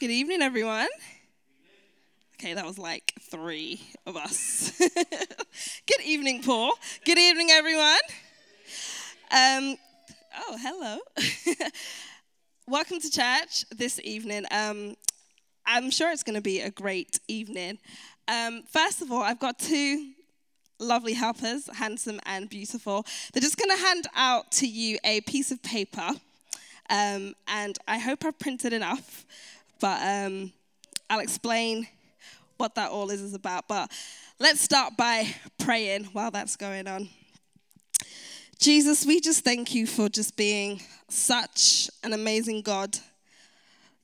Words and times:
Good 0.00 0.10
evening, 0.12 0.40
everyone. 0.40 0.88
Okay, 2.36 2.54
that 2.54 2.64
was 2.64 2.78
like 2.78 3.12
three 3.20 3.82
of 4.06 4.16
us. 4.16 4.72
Good 4.78 6.00
evening, 6.02 6.40
Paul. 6.42 6.72
Good 7.04 7.18
evening, 7.18 7.48
everyone. 7.50 7.98
Um, 9.30 9.76
oh, 10.38 10.56
hello. 10.58 10.98
Welcome 12.66 12.98
to 13.00 13.10
church 13.10 13.68
this 13.68 14.00
evening. 14.02 14.46
Um, 14.50 14.96
I'm 15.66 15.90
sure 15.90 16.10
it's 16.12 16.22
going 16.22 16.34
to 16.36 16.40
be 16.40 16.60
a 16.62 16.70
great 16.70 17.20
evening. 17.28 17.76
Um, 18.26 18.62
first 18.72 19.02
of 19.02 19.12
all, 19.12 19.20
I've 19.22 19.38
got 19.38 19.58
two 19.58 20.12
lovely 20.78 21.12
helpers, 21.12 21.68
handsome 21.74 22.20
and 22.24 22.48
beautiful. 22.48 23.04
They're 23.34 23.42
just 23.42 23.58
going 23.58 23.68
to 23.68 23.76
hand 23.76 24.06
out 24.16 24.50
to 24.52 24.66
you 24.66 24.96
a 25.04 25.20
piece 25.20 25.50
of 25.50 25.62
paper, 25.62 26.08
um, 26.88 27.34
and 27.48 27.76
I 27.86 27.98
hope 27.98 28.24
I've 28.24 28.38
printed 28.38 28.72
enough 28.72 29.26
but 29.80 30.00
um, 30.06 30.52
I'll 31.08 31.20
explain 31.20 31.88
what 32.58 32.74
that 32.74 32.90
all 32.90 33.10
is, 33.10 33.22
is 33.22 33.34
about. 33.34 33.66
But 33.66 33.90
let's 34.38 34.60
start 34.60 34.96
by 34.96 35.26
praying 35.58 36.04
while 36.12 36.30
that's 36.30 36.56
going 36.56 36.86
on. 36.86 37.08
Jesus, 38.60 39.06
we 39.06 39.20
just 39.20 39.42
thank 39.42 39.74
you 39.74 39.86
for 39.86 40.10
just 40.10 40.36
being 40.36 40.82
such 41.08 41.88
an 42.04 42.12
amazing 42.12 42.60
God. 42.60 42.98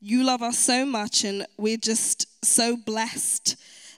You 0.01 0.25
love 0.25 0.41
us 0.41 0.59
so 0.59 0.87
much, 0.87 1.25
and 1.25 1.45
we're 1.59 1.77
just 1.77 2.27
so 2.43 2.77
blessed 2.77 3.57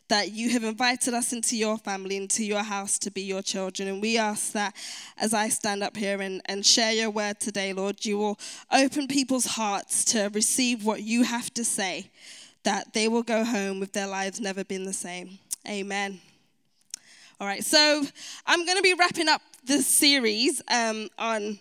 that 0.09 0.33
you 0.33 0.49
have 0.51 0.65
invited 0.65 1.13
us 1.15 1.33
into 1.33 1.57
your 1.57 1.77
family, 1.77 2.17
into 2.17 2.43
your 2.45 2.63
house 2.63 2.99
to 2.99 3.11
be 3.11 3.23
your 3.23 3.43
children. 3.43 3.89
And 3.89 4.01
we 4.01 4.17
ask 4.19 4.53
that 4.53 4.75
as 5.19 5.35
I 5.35 5.51
stand 5.51 5.83
up 5.83 5.97
here 5.97 6.21
and, 6.23 6.41
and 6.47 6.65
share 6.65 6.93
your 6.93 7.11
word 7.11 7.39
today, 7.41 7.73
Lord, 7.73 8.05
you 8.05 8.19
will 8.19 8.39
open 8.73 9.07
people's 9.07 9.45
hearts 9.45 10.05
to 10.07 10.31
receive 10.33 10.85
what 10.85 11.03
you 11.03 11.25
have 11.25 11.53
to 11.55 11.65
say, 11.65 12.11
that 12.65 12.95
they 12.95 13.09
will 13.09 13.23
go 13.23 13.45
home 13.45 13.81
with 13.81 13.93
their 13.93 14.07
lives 14.07 14.41
never 14.41 14.65
been 14.65 14.85
the 14.85 14.93
same. 14.95 15.39
Amen. 15.69 16.21
All 17.41 17.47
right, 17.47 17.65
so 17.65 18.03
I'm 18.47 18.65
going 18.65 18.79
to 18.79 18.83
be 18.83 18.95
wrapping 18.95 19.29
up 19.29 19.43
this 19.65 19.87
series 19.87 20.63
um, 20.71 21.09
on 21.19 21.59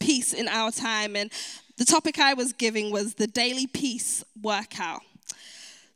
peace 0.00 0.32
in 0.32 0.48
our 0.48 0.70
time. 0.70 1.14
And 1.14 1.30
the 1.76 1.84
topic 1.84 2.18
I 2.18 2.32
was 2.34 2.54
giving 2.54 2.90
was 2.90 3.14
the 3.14 3.26
daily 3.26 3.66
peace 3.66 4.24
workout. 4.42 5.02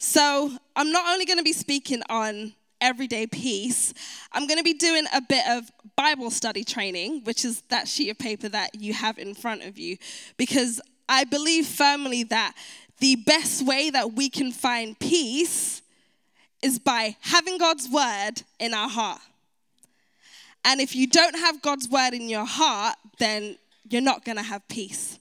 So 0.02 0.50
I'm 0.76 0.90
not 0.92 1.12
only 1.12 1.26
going 1.26 1.36
to 1.36 1.44
be 1.44 1.52
speaking 1.52 2.00
on 2.08 2.54
everyday 2.80 3.26
peace, 3.26 3.92
I'm 4.32 4.46
going 4.46 4.56
to 4.56 4.64
be 4.64 4.72
doing 4.72 5.04
a 5.14 5.20
bit 5.20 5.46
of 5.46 5.70
Bible 5.94 6.30
study 6.30 6.64
training, 6.64 7.20
which 7.24 7.44
is 7.44 7.60
that 7.68 7.86
sheet 7.86 8.08
of 8.08 8.18
paper 8.18 8.48
that 8.48 8.74
you 8.74 8.94
have 8.94 9.18
in 9.18 9.34
front 9.34 9.62
of 9.62 9.76
you, 9.78 9.98
because 10.38 10.80
I 11.06 11.24
believe 11.24 11.66
firmly 11.66 12.22
that 12.24 12.54
the 12.98 13.14
best 13.16 13.66
way 13.66 13.90
that 13.90 14.14
we 14.14 14.30
can 14.30 14.52
find 14.52 14.98
peace 14.98 15.82
is 16.62 16.78
by 16.78 17.14
having 17.20 17.58
God's 17.58 17.86
word 17.90 18.42
in 18.58 18.72
our 18.72 18.88
heart. 18.88 19.20
And 20.64 20.80
if 20.80 20.96
you 20.96 21.08
don't 21.08 21.34
have 21.38 21.60
God's 21.60 21.90
word 21.90 22.14
in 22.14 22.26
your 22.30 22.46
heart, 22.46 22.96
then 23.18 23.58
you're 23.90 24.00
not 24.00 24.24
going 24.24 24.36
to 24.38 24.42
have 24.44 24.66
peace. 24.68 25.18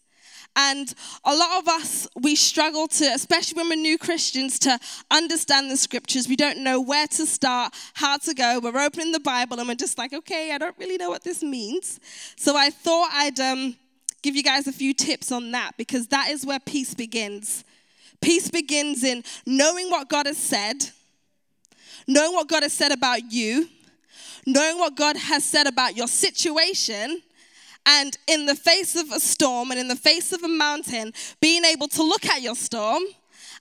And 0.62 0.94
a 1.24 1.34
lot 1.34 1.58
of 1.60 1.70
us, 1.70 2.06
we 2.20 2.36
struggle 2.36 2.90
to, 2.90 3.06
especially 3.16 3.56
when 3.56 3.70
we're 3.70 3.82
new 3.82 3.98
Christians, 3.98 4.60
to 4.60 4.78
understand 5.10 5.72
the 5.72 5.78
scriptures. 5.78 6.28
We 6.28 6.36
don't 6.36 6.60
know 6.66 6.82
where 6.82 7.08
to 7.08 7.26
start, 7.26 7.74
how 7.94 8.18
to 8.18 8.34
go. 8.34 8.60
We're 8.62 8.78
opening 8.78 9.14
the 9.14 9.22
Bible 9.22 9.58
and 9.60 9.70
we're 9.70 9.76
just 9.86 9.98
like, 9.98 10.12
okay, 10.12 10.52
I 10.54 10.58
don't 10.58 10.76
really 10.78 10.98
know 10.98 11.10
what 11.10 11.24
this 11.24 11.42
means. 11.42 12.02
So 12.36 12.58
I 12.58 12.72
thought 12.72 13.08
I'd 13.14 13.40
um, 13.40 13.78
give 14.22 14.36
you 14.36 14.44
guys 14.44 14.68
a 14.68 14.74
few 14.74 14.94
tips 14.94 15.32
on 15.32 15.50
that 15.52 15.72
because 15.78 16.08
that 16.08 16.30
is 16.30 16.46
where 16.46 16.60
peace 16.60 16.94
begins. 16.94 17.64
Peace 18.22 18.50
begins 18.52 19.06
in 19.06 19.24
knowing 19.46 19.90
what 19.90 20.10
God 20.10 20.26
has 20.26 20.38
said, 20.38 20.76
knowing 22.06 22.34
what 22.34 22.50
God 22.50 22.64
has 22.64 22.74
said 22.74 22.92
about 22.92 23.32
you, 23.32 23.70
knowing 24.46 24.78
what 24.78 24.98
God 24.98 25.16
has 25.16 25.46
said 25.46 25.68
about 25.68 25.96
your 25.96 26.08
situation 26.08 27.22
and 27.92 28.16
in 28.28 28.46
the 28.46 28.54
face 28.56 28.96
of 28.96 29.10
a 29.12 29.20
storm 29.20 29.72
and 29.72 29.80
in 29.80 29.88
the 29.88 29.96
face 29.96 30.32
of 30.32 30.44
a 30.44 30.48
mountain, 30.48 31.12
being 31.42 31.66
able 31.66 31.88
to 31.88 32.04
look 32.04 32.24
at 32.28 32.40
your 32.42 32.54
storm 32.56 33.02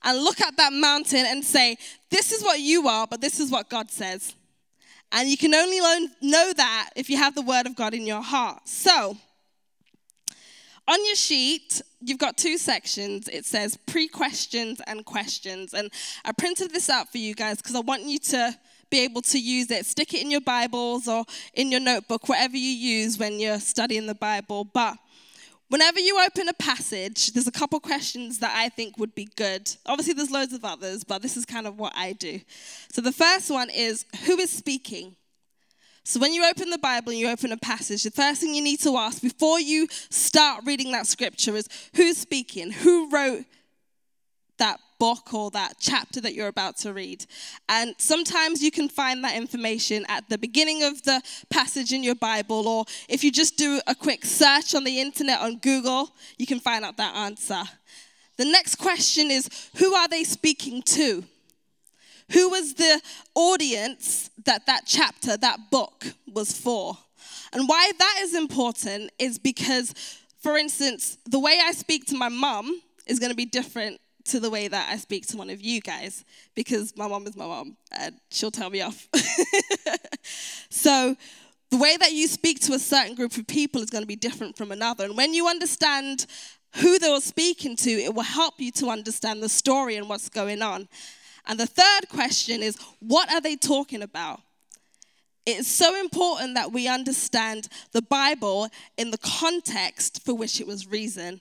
and 0.05 0.19
look 0.19 0.41
at 0.43 0.55
that 0.59 0.71
mountain 0.72 1.25
and 1.27 1.43
say, 1.43 1.78
This 2.11 2.31
is 2.33 2.43
what 2.43 2.61
you 2.61 2.87
are, 2.88 3.06
but 3.06 3.22
this 3.22 3.41
is 3.41 3.50
what 3.50 3.71
God 3.71 3.91
says. 3.91 4.34
And 5.12 5.31
you 5.31 5.38
can 5.38 5.55
only 5.55 5.78
know 6.21 6.53
that 6.55 6.91
if 6.94 7.09
you 7.09 7.17
have 7.17 7.34
the 7.34 7.41
word 7.41 7.67
of 7.67 7.75
God 7.75 7.94
in 7.94 8.06
your 8.06 8.21
heart. 8.21 8.61
So, 8.69 9.17
on 10.87 11.06
your 11.06 11.17
sheet, 11.17 11.81
you've 12.03 12.19
got 12.19 12.37
two 12.37 12.59
sections. 12.59 13.28
It 13.28 13.47
says 13.47 13.78
pre 13.87 14.09
questions 14.09 14.83
and 14.87 15.06
questions. 15.06 15.72
And 15.72 15.91
I 16.27 16.33
printed 16.33 16.71
this 16.71 16.91
out 16.91 17.11
for 17.11 17.17
you 17.19 17.34
guys 17.34 17.56
because 17.62 17.75
I 17.77 17.81
want 17.81 18.03
you 18.03 18.19
to 18.34 18.55
be 18.91 19.00
able 19.00 19.22
to 19.22 19.38
use 19.41 19.71
it. 19.71 19.84
Stick 19.87 20.15
it 20.15 20.22
in 20.22 20.31
your 20.31 20.41
Bibles 20.41 21.09
or 21.09 21.25
in 21.54 21.71
your 21.71 21.81
notebook, 21.81 22.28
whatever 22.28 22.56
you 22.56 22.69
use 22.71 23.19
when 23.19 23.38
you're 23.38 23.60
studying 23.60 24.06
the 24.06 24.15
Bible. 24.15 24.65
But 24.65 24.97
whenever 25.69 26.00
you 26.00 26.19
open 26.25 26.49
a 26.49 26.53
passage, 26.54 27.32
there's 27.32 27.47
a 27.47 27.53
couple 27.53 27.81
questions 27.81 28.38
that 28.38 28.53
I 28.54 28.69
think 28.71 28.99
would 28.99 29.15
be 29.15 29.28
good. 29.37 29.71
Obviously, 29.87 30.15
there's 30.15 30.31
loads 30.31 30.53
of 30.53 30.65
others, 30.65 31.04
but 31.04 31.22
this 31.22 31.37
is 31.37 31.44
kind 31.44 31.66
of 31.66 31.78
what 31.78 31.93
I 31.97 32.12
do. 32.12 32.41
So 32.93 33.00
the 33.00 33.12
first 33.12 33.50
one 33.50 33.69
is 33.71 34.04
who 34.25 34.38
is 34.38 34.50
speaking? 34.50 35.15
So, 36.05 36.19
when 36.20 36.32
you 36.32 36.43
open 36.47 36.70
the 36.70 36.78
Bible 36.78 37.10
and 37.10 37.19
you 37.19 37.28
open 37.28 37.53
a 37.53 37.59
passage, 37.59 38.03
the 38.05 38.10
first 38.10 38.41
thing 38.41 38.55
you 38.55 38.62
need 38.65 38.81
to 38.81 38.97
ask 38.97 39.20
before 39.20 39.60
you 39.60 39.87
start 39.91 40.65
reading 40.65 40.91
that 40.93 41.06
scripture 41.06 41.55
is 41.55 41.69
who's 41.94 42.16
speaking? 42.16 42.70
Who 42.70 43.10
wrote 43.10 43.44
that 44.56 44.81
book 44.98 45.32
or 45.32 45.50
that 45.53 45.75
chapter 45.78 46.20
that 46.20 46.34
you're 46.34 46.48
about 46.48 46.76
to 46.78 46.92
read. 46.92 47.25
And 47.69 47.94
sometimes 47.98 48.62
you 48.62 48.70
can 48.70 48.88
find 48.88 49.22
that 49.25 49.36
information 49.36 50.04
at 50.09 50.28
the 50.28 50.38
beginning 50.38 50.82
of 50.82 51.03
the 51.03 51.22
passage 51.50 51.92
in 51.92 52.03
your 52.03 52.14
Bible, 52.14 52.66
or 52.69 52.84
if 53.08 53.22
you 53.25 53.31
just 53.31 53.56
do 53.56 53.81
a 53.87 53.94
quick 53.94 54.25
search 54.25 54.75
on 54.75 54.84
the 54.84 55.00
internet 55.00 55.41
on 55.41 55.58
Google, 55.58 56.10
you 56.37 56.47
can 56.47 56.60
find 56.60 56.84
out 56.84 56.97
that 56.97 57.14
answer. 57.16 57.62
The 58.37 58.44
next 58.44 58.76
question 58.76 59.31
is 59.31 59.48
who 59.76 59.94
are 59.94 60.08
they 60.08 60.25
speaking 60.25 60.82
to? 60.82 61.25
Who 62.32 62.50
was 62.50 62.75
the 62.75 63.00
audience 63.34 64.28
that 64.44 64.66
that 64.66 64.82
chapter, 64.87 65.37
that 65.38 65.70
book 65.70 66.04
was 66.31 66.53
for? 66.53 66.97
And 67.54 67.66
why 67.66 67.91
that 67.98 68.19
is 68.20 68.34
important 68.34 69.10
is 69.19 69.38
because, 69.38 69.94
for 70.42 70.58
instance, 70.58 71.16
the 71.26 71.38
way 71.38 71.58
I 71.64 71.72
speak 71.72 72.04
to 72.08 72.19
my 72.19 72.28
mum 72.28 72.82
is 73.06 73.19
going 73.19 73.31
to 73.31 73.37
be 73.37 73.47
different 73.47 73.98
to 74.28 74.39
the 74.41 74.50
way 74.50 74.69
that 74.69 74.89
I 74.91 74.97
speak 74.99 75.27
to 75.28 75.37
one 75.37 75.49
of 75.50 75.61
you 75.62 75.81
guys 75.81 76.25
because 76.55 76.94
my 76.97 77.06
mom 77.09 77.27
is 77.27 77.37
my 77.37 77.47
mom 77.47 77.77
and 77.91 78.15
she'll 78.31 78.50
tell 78.50 78.71
me 78.71 78.81
off. 78.81 79.09
so, 80.71 81.16
the 81.71 81.77
way 81.77 81.99
that 81.99 82.12
you 82.12 82.28
speak 82.28 82.61
to 82.61 82.72
a 82.72 82.78
certain 82.78 83.15
group 83.15 83.37
of 83.37 83.47
people 83.47 83.83
is 83.83 83.91
going 83.91 84.00
to 84.03 84.09
be 84.09 84.17
different 84.17 84.56
from 84.56 84.72
another. 84.72 85.05
And 85.05 85.17
when 85.19 85.34
you 85.34 85.49
understand 85.49 86.25
who 86.78 86.99
they 86.99 87.11
were 87.11 87.21
speaking 87.21 87.77
to, 87.77 87.91
it 87.91 88.15
will 88.15 88.22
help 88.22 88.55
you 88.56 88.71
to 88.72 88.88
understand 88.88 89.43
the 89.43 89.50
story 89.50 89.97
and 89.97 90.09
what's 90.09 90.31
going 90.31 90.62
on. 90.62 90.88
And 91.47 91.61
the 91.61 91.67
third 91.67 92.09
question 92.09 92.62
is 92.62 92.77
what 93.00 93.31
are 93.31 93.43
they 93.43 93.56
talking 93.56 94.00
about? 94.00 94.41
It's 95.44 95.69
so 95.69 95.99
important 96.00 96.55
that 96.55 96.72
we 96.72 96.88
understand 96.88 97.69
the 97.93 98.03
Bible 98.03 98.69
in 98.99 99.11
the 99.11 99.19
context 99.19 100.25
for 100.25 100.33
which 100.34 100.61
it 100.62 100.67
was 100.67 100.87
reason, 100.87 101.41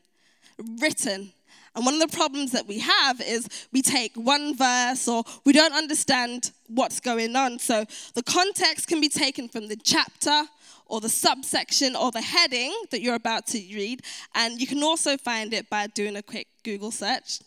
written. 0.82 1.32
And 1.78 1.86
one 1.86 1.94
of 2.02 2.10
the 2.10 2.18
problems 2.18 2.54
that 2.54 2.68
we 2.68 2.80
have 2.80 3.22
is 3.22 3.48
we 3.72 3.84
take 3.84 4.12
one 4.16 4.58
verse 4.58 5.08
or 5.08 5.24
we 5.46 5.54
don't 5.54 5.74
understand 5.76 6.50
what's 6.66 7.00
going 7.00 7.36
on. 7.36 7.60
So 7.60 7.86
the 8.16 8.24
context 8.24 8.88
can 8.88 9.00
be 9.00 9.10
taken 9.10 9.48
from 9.48 9.68
the 9.68 9.76
chapter 9.76 10.42
or 10.88 11.02
the 11.02 11.10
subsection 11.10 11.96
or 11.96 12.10
the 12.10 12.22
heading 12.22 12.74
that 12.90 13.02
you're 13.04 13.14
about 13.14 13.46
to 13.50 13.60
read. 13.60 14.02
And 14.34 14.60
you 14.60 14.66
can 14.66 14.82
also 14.82 15.18
find 15.18 15.54
it 15.54 15.70
by 15.70 15.86
doing 15.86 16.16
a 16.16 16.24
quick 16.24 16.48
Google 16.64 16.90
search. 16.90 17.42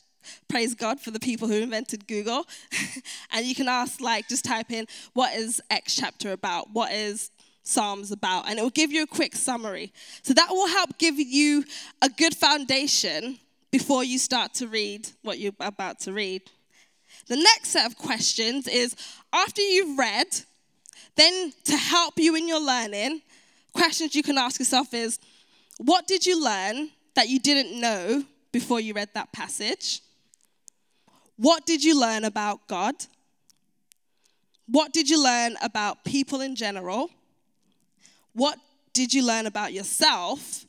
Praise 0.48 0.76
God 0.76 1.00
for 1.00 1.10
the 1.10 1.18
people 1.18 1.48
who 1.48 1.56
invented 1.56 2.06
Google. 2.06 2.44
and 3.32 3.44
you 3.44 3.56
can 3.56 3.66
ask, 3.66 4.00
like, 4.00 4.28
just 4.28 4.44
type 4.44 4.70
in, 4.70 4.86
what 5.12 5.34
is 5.36 5.60
X 5.70 5.96
chapter 5.96 6.30
about? 6.30 6.68
What 6.72 6.92
is 6.92 7.32
Psalms 7.64 8.12
about? 8.12 8.48
And 8.48 8.60
it 8.60 8.62
will 8.62 8.70
give 8.70 8.92
you 8.92 9.02
a 9.02 9.06
quick 9.08 9.34
summary. 9.34 9.92
So 10.22 10.34
that 10.34 10.50
will 10.50 10.68
help 10.68 10.98
give 10.98 11.18
you 11.18 11.64
a 12.00 12.08
good 12.08 12.36
foundation 12.36 13.40
before 13.70 14.02
you 14.04 14.18
start 14.18 14.52
to 14.54 14.66
read 14.66 15.08
what 15.22 15.38
you're 15.38 15.52
about 15.60 16.00
to 16.00 16.12
read. 16.12 16.42
The 17.28 17.36
next 17.36 17.70
set 17.70 17.86
of 17.86 17.96
questions 17.96 18.66
is 18.68 18.96
after 19.32 19.60
you've 19.62 19.98
read, 19.98 20.26
then 21.16 21.52
to 21.64 21.76
help 21.76 22.14
you 22.16 22.34
in 22.36 22.48
your 22.48 22.60
learning, 22.60 23.20
questions 23.72 24.14
you 24.14 24.22
can 24.22 24.38
ask 24.38 24.58
yourself 24.58 24.92
is 24.94 25.18
what 25.78 26.06
did 26.06 26.26
you 26.26 26.42
learn 26.42 26.90
that 27.14 27.28
you 27.28 27.38
didn't 27.38 27.80
know 27.80 28.24
before 28.52 28.80
you 28.80 28.92
read 28.94 29.10
that 29.14 29.32
passage? 29.32 30.00
What 31.36 31.64
did 31.66 31.82
you 31.84 31.98
learn 32.00 32.24
about 32.24 32.66
God? 32.68 32.94
What 34.68 34.92
did 34.92 35.08
you 35.08 35.22
learn 35.22 35.56
about 35.62 36.04
people 36.04 36.40
in 36.40 36.54
general? 36.54 37.08
What 38.34 38.58
did 38.92 39.12
you 39.14 39.24
learn 39.26 39.46
about 39.46 39.72
yourself? 39.72 40.64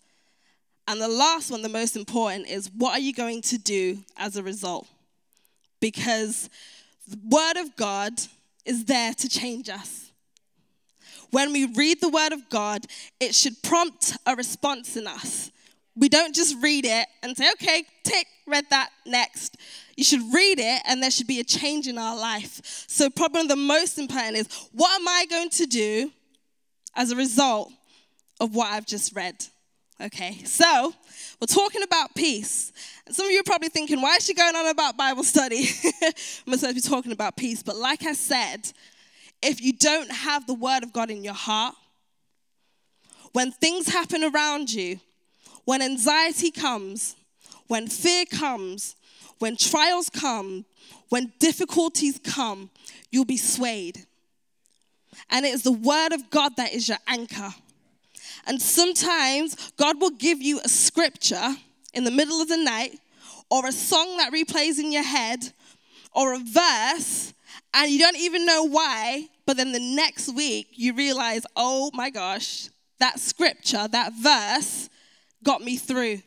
And 0.88 1.00
the 1.00 1.07
last 1.07 1.51
one, 1.51 1.62
the 1.62 1.69
most 1.69 1.95
important, 1.95 2.48
is 2.50 2.69
what 2.75 2.92
are 2.98 3.01
you 3.01 3.13
going 3.13 3.42
to 3.44 3.57
do 3.57 4.00
as 4.18 4.36
a 4.38 4.44
result? 4.44 4.88
Because 5.80 6.50
the 7.07 7.18
Word 7.30 7.57
of 7.57 7.75
God 7.75 8.13
is 8.66 8.86
there 8.86 9.13
to 9.13 9.30
change 9.30 9.69
us. 9.69 10.12
When 11.31 11.54
we 11.54 11.66
read 11.66 12.01
the 12.01 12.10
Word 12.10 12.33
of 12.33 12.50
God, 12.50 12.86
it 13.19 13.33
should 13.33 13.62
prompt 13.62 14.18
a 14.25 14.36
response 14.36 14.95
in 14.98 15.07
us. 15.07 15.51
We 15.95 16.10
don't 16.10 16.33
just 16.33 16.56
read 16.62 16.86
it 16.86 17.07
and 17.22 17.36
say, 17.36 17.51
okay, 17.51 17.83
tick, 18.04 18.25
read 18.48 18.66
that, 18.69 18.89
next. 19.06 19.57
You 19.98 20.04
should 20.04 20.22
read 20.33 20.57
it 20.60 20.81
and 20.88 21.01
there 21.04 21.12
should 21.12 21.28
be 21.28 21.39
a 21.39 21.44
change 21.44 21.88
in 21.88 21.98
our 21.98 22.16
life. 22.18 22.62
So, 22.88 23.10
probably 23.10 23.48
the 23.48 23.56
most 23.56 24.00
important 24.00 24.38
is 24.38 24.48
what 24.72 25.00
am 25.00 25.07
I 25.07 25.25
going 25.30 25.50
to 25.51 25.66
do 25.66 26.12
as 26.95 27.12
a 27.12 27.16
result 27.16 27.72
of 28.39 28.56
what 28.56 28.72
I've 28.72 28.86
just 28.86 29.13
read? 29.16 29.36
Okay, 30.06 30.39
so 30.45 30.92
we're 31.39 31.45
talking 31.45 31.83
about 31.83 32.15
peace. 32.15 32.74
Some 33.12 33.27
of 33.27 33.31
you 33.31 33.42
are 33.42 33.45
probably 33.45 33.69
thinking, 33.69 34.01
why 34.01 34.15
is 34.15 34.25
she 34.25 34.33
going 34.33 34.56
on 34.56 34.65
about 34.68 34.98
Bible 34.98 35.24
study? 35.24 35.69
I'm 36.01 36.13
supposed 36.15 36.62
to 36.65 36.74
be 36.74 36.81
talking 36.81 37.12
about 37.12 37.36
peace. 37.38 37.62
But 37.62 37.75
like 37.75 38.03
I 38.03 38.13
said, 38.13 38.71
if 39.44 39.62
you 39.62 39.74
don't 39.74 40.09
have 40.09 40.48
the 40.48 40.56
word 40.56 40.81
of 40.81 40.92
God 40.92 41.12
in 41.12 41.24
your 41.24 41.36
heart, 41.36 41.75
when 43.33 43.51
things 43.51 43.89
happen 43.89 44.24
around 44.24 44.74
you, 44.74 45.00
when 45.65 45.83
anxiety 45.83 46.50
comes, 46.50 47.15
when 47.68 47.88
fear 47.88 48.25
comes, 48.25 48.95
when 49.38 49.56
trials 49.56 50.09
come, 50.09 50.65
when 51.09 51.31
difficulties 51.38 52.19
come, 52.24 52.71
you'll 53.12 53.24
be 53.25 53.38
swayed. 53.38 54.04
And 55.30 55.45
it 55.45 55.50
is 55.54 55.62
the 55.62 55.71
word 55.71 56.12
of 56.12 56.27
God 56.31 56.54
that 56.57 56.74
is 56.74 56.89
your 56.89 56.97
anchor. 57.07 57.54
And 58.48 58.62
sometimes 58.62 59.56
God 59.78 60.00
will 60.02 60.10
give 60.12 60.42
you 60.42 60.60
a 60.64 60.70
scripture 60.70 61.56
in 61.94 62.04
the 62.04 62.12
middle 62.12 62.42
of 62.42 62.48
the 62.48 62.58
night 62.58 63.00
or 63.50 63.68
a 63.68 63.72
song 63.72 64.18
that 64.18 64.32
replays 64.34 64.80
in 64.80 64.92
your 64.92 65.04
head 65.04 65.52
or 66.14 66.34
a 66.34 66.40
verse 66.40 67.34
and 67.74 67.90
you 67.92 68.00
don't 68.00 68.18
even 68.18 68.46
know 68.46 68.64
why, 68.64 69.28
but 69.46 69.58
then 69.58 69.72
the 69.72 69.80
next 69.80 70.34
week 70.36 70.68
you 70.74 70.94
realize, 70.94 71.44
oh 71.56 71.92
my 71.94 72.10
gosh, 72.10 72.70
that 73.00 73.20
scripture, 73.20 73.88
that 73.92 74.14
verse 74.20 74.90
got 75.44 75.62
me 75.62 75.78
through. 75.78 76.22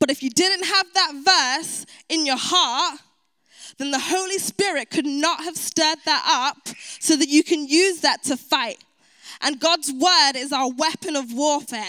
But 0.00 0.10
if 0.10 0.22
you 0.22 0.30
didn't 0.30 0.64
have 0.64 0.86
that 0.94 1.58
verse 1.58 1.86
in 2.08 2.24
your 2.26 2.38
heart, 2.38 3.00
then 3.78 3.90
the 3.90 3.98
Holy 3.98 4.38
Spirit 4.38 4.90
could 4.90 5.06
not 5.06 5.42
have 5.42 5.56
stirred 5.56 5.98
that 6.04 6.24
up 6.52 6.68
so 7.00 7.16
that 7.16 7.28
you 7.28 7.42
can 7.42 7.66
use 7.66 8.00
that 8.00 8.22
to 8.24 8.36
fight 8.36 8.78
and 9.44 9.60
God's 9.60 9.92
word 9.92 10.30
is 10.36 10.52
our 10.52 10.70
weapon 10.72 11.14
of 11.14 11.32
warfare. 11.32 11.84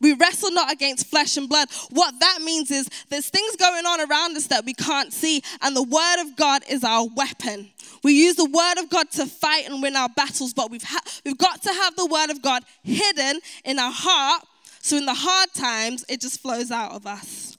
We 0.00 0.12
wrestle 0.12 0.52
not 0.52 0.70
against 0.70 1.06
flesh 1.06 1.36
and 1.36 1.48
blood. 1.48 1.68
What 1.90 2.14
that 2.20 2.38
means 2.44 2.70
is 2.70 2.88
there's 3.08 3.28
things 3.30 3.56
going 3.56 3.84
on 3.86 4.00
around 4.08 4.36
us 4.36 4.46
that 4.48 4.64
we 4.64 4.74
can't 4.74 5.12
see, 5.12 5.42
and 5.60 5.74
the 5.76 5.82
Word 5.82 6.20
of 6.20 6.36
God 6.36 6.62
is 6.68 6.82
our 6.84 7.06
weapon. 7.14 7.70
We 8.04 8.12
use 8.12 8.34
the 8.36 8.44
Word 8.48 8.78
of 8.78 8.90
God 8.90 9.10
to 9.12 9.26
fight 9.26 9.68
and 9.68 9.80
win 9.82 9.94
our 9.96 10.08
battles, 10.08 10.54
but 10.54 10.70
we've, 10.70 10.82
ha- 10.82 11.02
we've 11.24 11.38
got 11.38 11.62
to 11.62 11.68
have 11.70 11.94
the 11.96 12.06
Word 12.06 12.30
of 12.30 12.42
God 12.42 12.62
hidden 12.84 13.40
in 13.64 13.78
our 13.78 13.92
heart, 13.92 14.42
so 14.80 14.96
in 14.96 15.06
the 15.06 15.14
hard 15.14 15.52
times, 15.54 16.04
it 16.08 16.20
just 16.20 16.40
flows 16.40 16.70
out 16.70 16.92
of 16.92 17.06
us. 17.06 17.56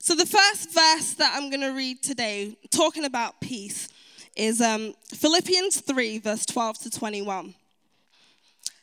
So, 0.00 0.14
the 0.16 0.26
first 0.26 0.72
verse 0.74 1.14
that 1.14 1.32
I'm 1.34 1.48
going 1.50 1.60
to 1.62 1.72
read 1.72 2.02
today, 2.02 2.56
talking 2.70 3.04
about 3.04 3.40
peace, 3.40 3.88
is 4.36 4.60
um, 4.60 4.94
Philippians 5.08 5.80
3, 5.80 6.18
verse 6.18 6.46
12 6.46 6.78
to 6.80 6.90
21. 6.90 7.54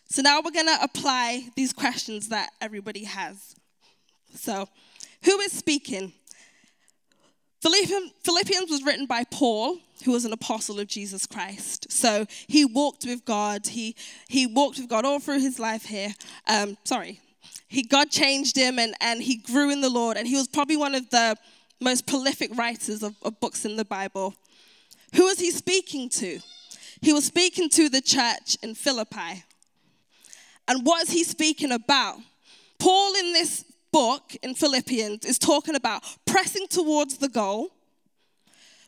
So 0.09 0.21
now 0.21 0.41
we're 0.43 0.51
going 0.51 0.67
to 0.67 0.77
apply 0.81 1.45
these 1.55 1.73
questions 1.73 2.29
that 2.29 2.49
everybody 2.61 3.03
has. 3.05 3.55
So, 4.35 4.67
who 5.23 5.39
is 5.41 5.51
speaking? 5.51 6.13
Philippians 7.61 8.69
was 8.69 8.83
written 8.83 9.05
by 9.07 9.23
Paul, 9.31 9.77
who 10.05 10.11
was 10.11 10.23
an 10.25 10.31
apostle 10.31 10.79
of 10.79 10.87
Jesus 10.87 11.25
Christ. 11.25 11.91
So 11.91 12.25
he 12.47 12.63
walked 12.63 13.03
with 13.05 13.25
God. 13.25 13.67
He, 13.67 13.95
he 14.29 14.45
walked 14.45 14.77
with 14.77 14.87
God 14.87 15.05
all 15.05 15.19
through 15.19 15.39
his 15.39 15.59
life 15.59 15.83
here. 15.85 16.11
Um, 16.47 16.77
sorry. 16.85 17.19
He, 17.67 17.83
God 17.83 18.09
changed 18.09 18.55
him 18.55 18.79
and, 18.79 18.93
and 19.01 19.21
he 19.21 19.37
grew 19.37 19.71
in 19.71 19.81
the 19.81 19.89
Lord. 19.89 20.15
And 20.17 20.27
he 20.27 20.35
was 20.37 20.47
probably 20.47 20.77
one 20.77 20.95
of 20.95 21.09
the 21.09 21.35
most 21.81 22.05
prolific 22.05 22.55
writers 22.55 23.03
of, 23.03 23.15
of 23.23 23.37
books 23.41 23.65
in 23.65 23.75
the 23.75 23.83
Bible. 23.85 24.35
Who 25.15 25.23
was 25.25 25.39
he 25.39 25.51
speaking 25.51 26.09
to? 26.09 26.39
He 27.01 27.13
was 27.13 27.25
speaking 27.25 27.69
to 27.69 27.89
the 27.89 28.01
church 28.01 28.57
in 28.61 28.75
Philippi. 28.75 29.43
And 30.67 30.85
what 30.85 31.03
is 31.03 31.09
he 31.11 31.23
speaking 31.23 31.71
about? 31.71 32.17
Paul, 32.79 33.15
in 33.15 33.33
this 33.33 33.63
book 33.91 34.35
in 34.43 34.53
Philippians, 34.53 35.25
is 35.25 35.39
talking 35.39 35.75
about 35.75 36.03
pressing 36.25 36.67
towards 36.67 37.17
the 37.17 37.29
goal. 37.29 37.69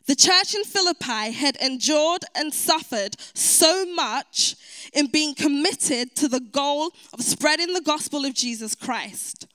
The 0.06 0.14
church 0.16 0.54
in 0.54 0.64
Philippi 0.64 1.32
had 1.32 1.56
endured 1.56 2.24
and 2.34 2.52
suffered 2.52 3.14
so 3.34 3.86
much 3.86 4.56
in 4.92 5.06
being 5.06 5.34
committed 5.34 6.16
to 6.16 6.28
the 6.28 6.40
goal 6.40 6.90
of 7.12 7.22
spreading 7.22 7.72
the 7.72 7.80
gospel 7.80 8.24
of 8.24 8.34
Jesus 8.34 8.74
Christ. 8.74 9.46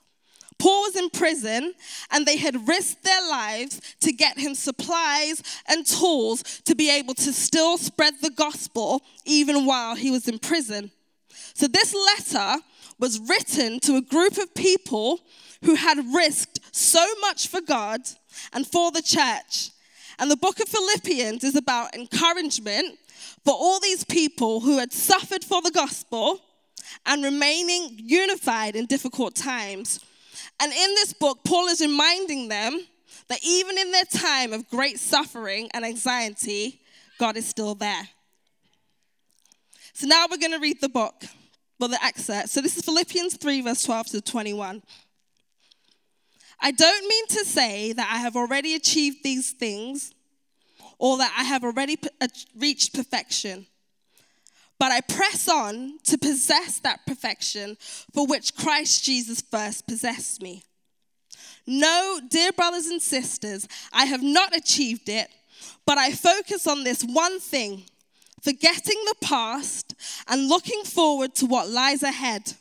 Paul 0.65 0.81
was 0.81 0.95
in 0.95 1.11
prison 1.11 1.75
and 2.09 2.25
they 2.25 2.37
had 2.37 2.67
risked 2.67 3.03
their 3.03 3.29
lives 3.29 3.79
to 4.01 4.11
get 4.11 4.39
him 4.39 4.55
supplies 4.55 5.43
and 5.67 5.85
tools 5.85 6.41
to 6.65 6.73
be 6.73 6.89
able 6.89 7.13
to 7.13 7.31
still 7.33 7.77
spread 7.77 8.15
the 8.19 8.31
gospel 8.31 9.03
even 9.25 9.67
while 9.67 9.93
he 9.93 10.09
was 10.09 10.27
in 10.27 10.39
prison. 10.39 10.89
So, 11.53 11.67
this 11.67 11.93
letter 11.93 12.59
was 12.99 13.19
written 13.19 13.79
to 13.81 13.97
a 13.97 14.01
group 14.01 14.39
of 14.39 14.51
people 14.55 15.19
who 15.63 15.75
had 15.75 15.99
risked 16.11 16.59
so 16.75 17.05
much 17.21 17.47
for 17.47 17.61
God 17.61 18.01
and 18.51 18.65
for 18.65 18.89
the 18.91 19.03
church. 19.03 19.69
And 20.17 20.31
the 20.31 20.35
book 20.35 20.59
of 20.59 20.67
Philippians 20.67 21.43
is 21.43 21.55
about 21.55 21.93
encouragement 21.93 22.97
for 23.43 23.53
all 23.53 23.79
these 23.79 24.03
people 24.03 24.61
who 24.61 24.79
had 24.79 24.91
suffered 24.91 25.43
for 25.45 25.61
the 25.61 25.69
gospel 25.69 26.41
and 27.05 27.23
remaining 27.23 27.91
unified 27.97 28.75
in 28.75 28.87
difficult 28.87 29.35
times. 29.35 29.99
And 30.59 30.71
in 30.71 30.95
this 30.95 31.13
book, 31.13 31.39
Paul 31.43 31.67
is 31.67 31.81
reminding 31.81 32.47
them 32.47 32.79
that 33.27 33.39
even 33.43 33.77
in 33.77 33.91
their 33.91 34.05
time 34.05 34.53
of 34.53 34.69
great 34.69 34.99
suffering 34.99 35.69
and 35.73 35.83
anxiety, 35.85 36.79
God 37.19 37.35
is 37.37 37.45
still 37.45 37.75
there. 37.75 38.07
So 39.93 40.07
now 40.07 40.25
we're 40.29 40.37
going 40.37 40.51
to 40.51 40.59
read 40.59 40.81
the 40.81 40.89
book, 40.89 41.23
well, 41.79 41.89
the 41.89 42.03
excerpt. 42.03 42.49
So 42.49 42.61
this 42.61 42.77
is 42.77 42.83
Philippians 42.83 43.37
3, 43.37 43.61
verse 43.61 43.83
12 43.83 44.07
to 44.07 44.21
21. 44.21 44.81
I 46.61 46.71
don't 46.71 47.07
mean 47.07 47.27
to 47.29 47.45
say 47.45 47.91
that 47.93 48.09
I 48.11 48.17
have 48.19 48.35
already 48.35 48.75
achieved 48.75 49.23
these 49.23 49.51
things 49.51 50.13
or 50.97 51.17
that 51.17 51.33
I 51.37 51.43
have 51.43 51.63
already 51.63 51.97
uh, 52.21 52.27
reached 52.57 52.93
perfection. 52.93 53.65
But 54.79 54.91
I 54.91 55.01
press 55.01 55.47
on 55.47 55.99
to 56.03 56.17
possess 56.17 56.79
that 56.79 57.05
perfection 57.05 57.77
for 58.13 58.25
which 58.25 58.55
Christ 58.55 59.03
Jesus 59.03 59.41
first 59.41 59.87
possessed 59.87 60.41
me. 60.41 60.63
No, 61.67 62.19
dear 62.29 62.51
brothers 62.51 62.87
and 62.87 63.01
sisters, 63.01 63.67
I 63.93 64.05
have 64.05 64.21
not 64.21 64.55
achieved 64.55 65.09
it, 65.09 65.29
but 65.85 65.97
I 65.97 66.11
focus 66.11 66.67
on 66.67 66.83
this 66.83 67.03
one 67.03 67.39
thing 67.39 67.83
forgetting 68.41 69.01
the 69.07 69.15
past 69.23 69.95
and 70.27 70.47
looking 70.47 70.83
forward 70.83 71.33
to 71.35 71.47
what 71.47 71.69
lies 71.69 72.03
ahead. 72.03 72.53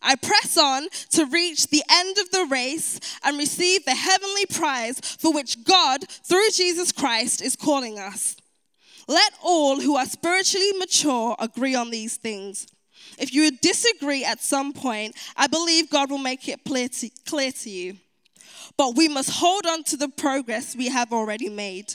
I 0.00 0.14
press 0.14 0.56
on 0.56 0.86
to 1.12 1.26
reach 1.26 1.66
the 1.66 1.82
end 1.90 2.18
of 2.18 2.30
the 2.30 2.44
race 2.48 3.00
and 3.24 3.36
receive 3.36 3.84
the 3.84 3.96
heavenly 3.96 4.46
prize 4.46 5.00
for 5.00 5.32
which 5.32 5.64
God, 5.64 6.02
through 6.08 6.50
Jesus 6.52 6.92
Christ, 6.92 7.42
is 7.42 7.56
calling 7.56 7.98
us. 7.98 8.36
Let 9.08 9.32
all 9.42 9.80
who 9.80 9.96
are 9.96 10.04
spiritually 10.06 10.70
mature 10.78 11.34
agree 11.38 11.74
on 11.74 11.90
these 11.90 12.16
things. 12.18 12.68
If 13.18 13.32
you 13.32 13.50
disagree 13.50 14.22
at 14.22 14.42
some 14.42 14.74
point, 14.74 15.16
I 15.34 15.46
believe 15.46 15.88
God 15.88 16.10
will 16.10 16.18
make 16.18 16.46
it 16.46 16.62
clear 16.64 16.88
to, 16.88 17.10
clear 17.26 17.50
to 17.50 17.70
you. 17.70 17.96
But 18.76 18.96
we 18.96 19.08
must 19.08 19.30
hold 19.30 19.66
on 19.66 19.82
to 19.84 19.96
the 19.96 20.10
progress 20.10 20.76
we 20.76 20.88
have 20.88 21.10
already 21.12 21.48
made. 21.48 21.94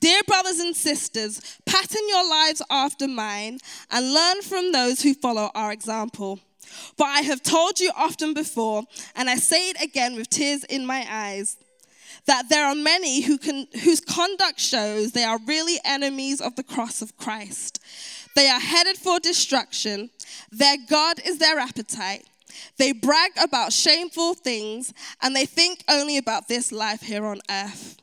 Dear 0.00 0.20
brothers 0.28 0.58
and 0.60 0.76
sisters, 0.76 1.40
pattern 1.64 2.02
your 2.08 2.28
lives 2.28 2.60
after 2.70 3.08
mine 3.08 3.58
and 3.90 4.12
learn 4.12 4.42
from 4.42 4.70
those 4.70 5.00
who 5.00 5.14
follow 5.14 5.50
our 5.54 5.72
example. 5.72 6.38
For 6.98 7.06
I 7.06 7.22
have 7.22 7.42
told 7.42 7.80
you 7.80 7.90
often 7.96 8.34
before, 8.34 8.82
and 9.16 9.30
I 9.30 9.36
say 9.36 9.70
it 9.70 9.80
again 9.82 10.14
with 10.14 10.28
tears 10.28 10.62
in 10.64 10.84
my 10.84 11.06
eyes 11.08 11.56
that 12.28 12.50
there 12.50 12.66
are 12.66 12.74
many 12.74 13.22
who 13.22 13.38
can, 13.38 13.66
whose 13.82 14.00
conduct 14.00 14.60
shows 14.60 15.12
they 15.12 15.24
are 15.24 15.40
really 15.46 15.76
enemies 15.84 16.40
of 16.42 16.54
the 16.56 16.62
cross 16.62 17.00
of 17.00 17.16
Christ. 17.16 17.80
They 18.36 18.48
are 18.50 18.60
headed 18.60 18.98
for 18.98 19.18
destruction. 19.18 20.10
Their 20.52 20.76
God 20.90 21.18
is 21.24 21.38
their 21.38 21.58
appetite. 21.58 22.26
They 22.76 22.92
brag 22.92 23.30
about 23.42 23.72
shameful 23.72 24.34
things 24.34 24.92
and 25.22 25.34
they 25.34 25.46
think 25.46 25.82
only 25.88 26.18
about 26.18 26.48
this 26.48 26.70
life 26.70 27.00
here 27.00 27.24
on 27.24 27.40
earth. 27.50 27.96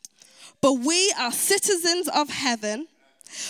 But 0.59 0.73
we 0.79 1.13
are 1.19 1.31
citizens 1.31 2.07
of 2.07 2.29
heaven 2.29 2.87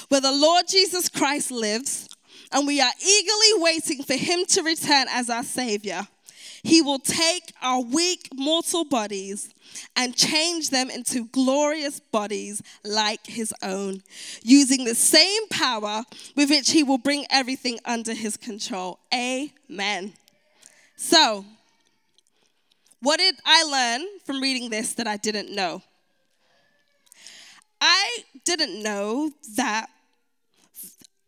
where 0.09 0.21
the 0.21 0.33
Lord 0.33 0.65
Jesus 0.67 1.07
Christ 1.07 1.51
lives 1.51 2.09
and 2.51 2.67
we 2.67 2.81
are 2.81 2.91
eagerly 3.01 3.63
waiting 3.63 4.03
for 4.03 4.15
him 4.15 4.43
to 4.49 4.61
return 4.63 5.07
as 5.09 5.29
our 5.29 5.43
Savior. 5.43 6.05
He 6.63 6.81
will 6.81 6.99
take 6.99 7.53
our 7.61 7.81
weak 7.81 8.27
mortal 8.35 8.83
bodies 8.83 9.53
and 9.95 10.15
change 10.15 10.69
them 10.69 10.89
into 10.89 11.25
glorious 11.27 11.99
bodies 11.99 12.61
like 12.83 13.25
his 13.25 13.53
own, 13.63 14.01
using 14.43 14.83
the 14.83 14.95
same 14.95 15.47
power 15.49 16.03
with 16.35 16.49
which 16.49 16.71
he 16.71 16.83
will 16.83 16.97
bring 16.97 17.25
everything 17.29 17.79
under 17.85 18.13
his 18.13 18.37
control. 18.37 18.99
Amen. 19.13 20.13
So, 20.95 21.45
what 23.01 23.19
did 23.19 23.35
I 23.45 23.63
learn 23.63 24.05
from 24.25 24.41
reading 24.41 24.69
this 24.69 24.93
that 24.95 25.07
I 25.07 25.17
didn't 25.17 25.53
know? 25.53 25.81
I 27.81 28.19
didn't 28.45 28.81
know 28.81 29.31
that 29.57 29.87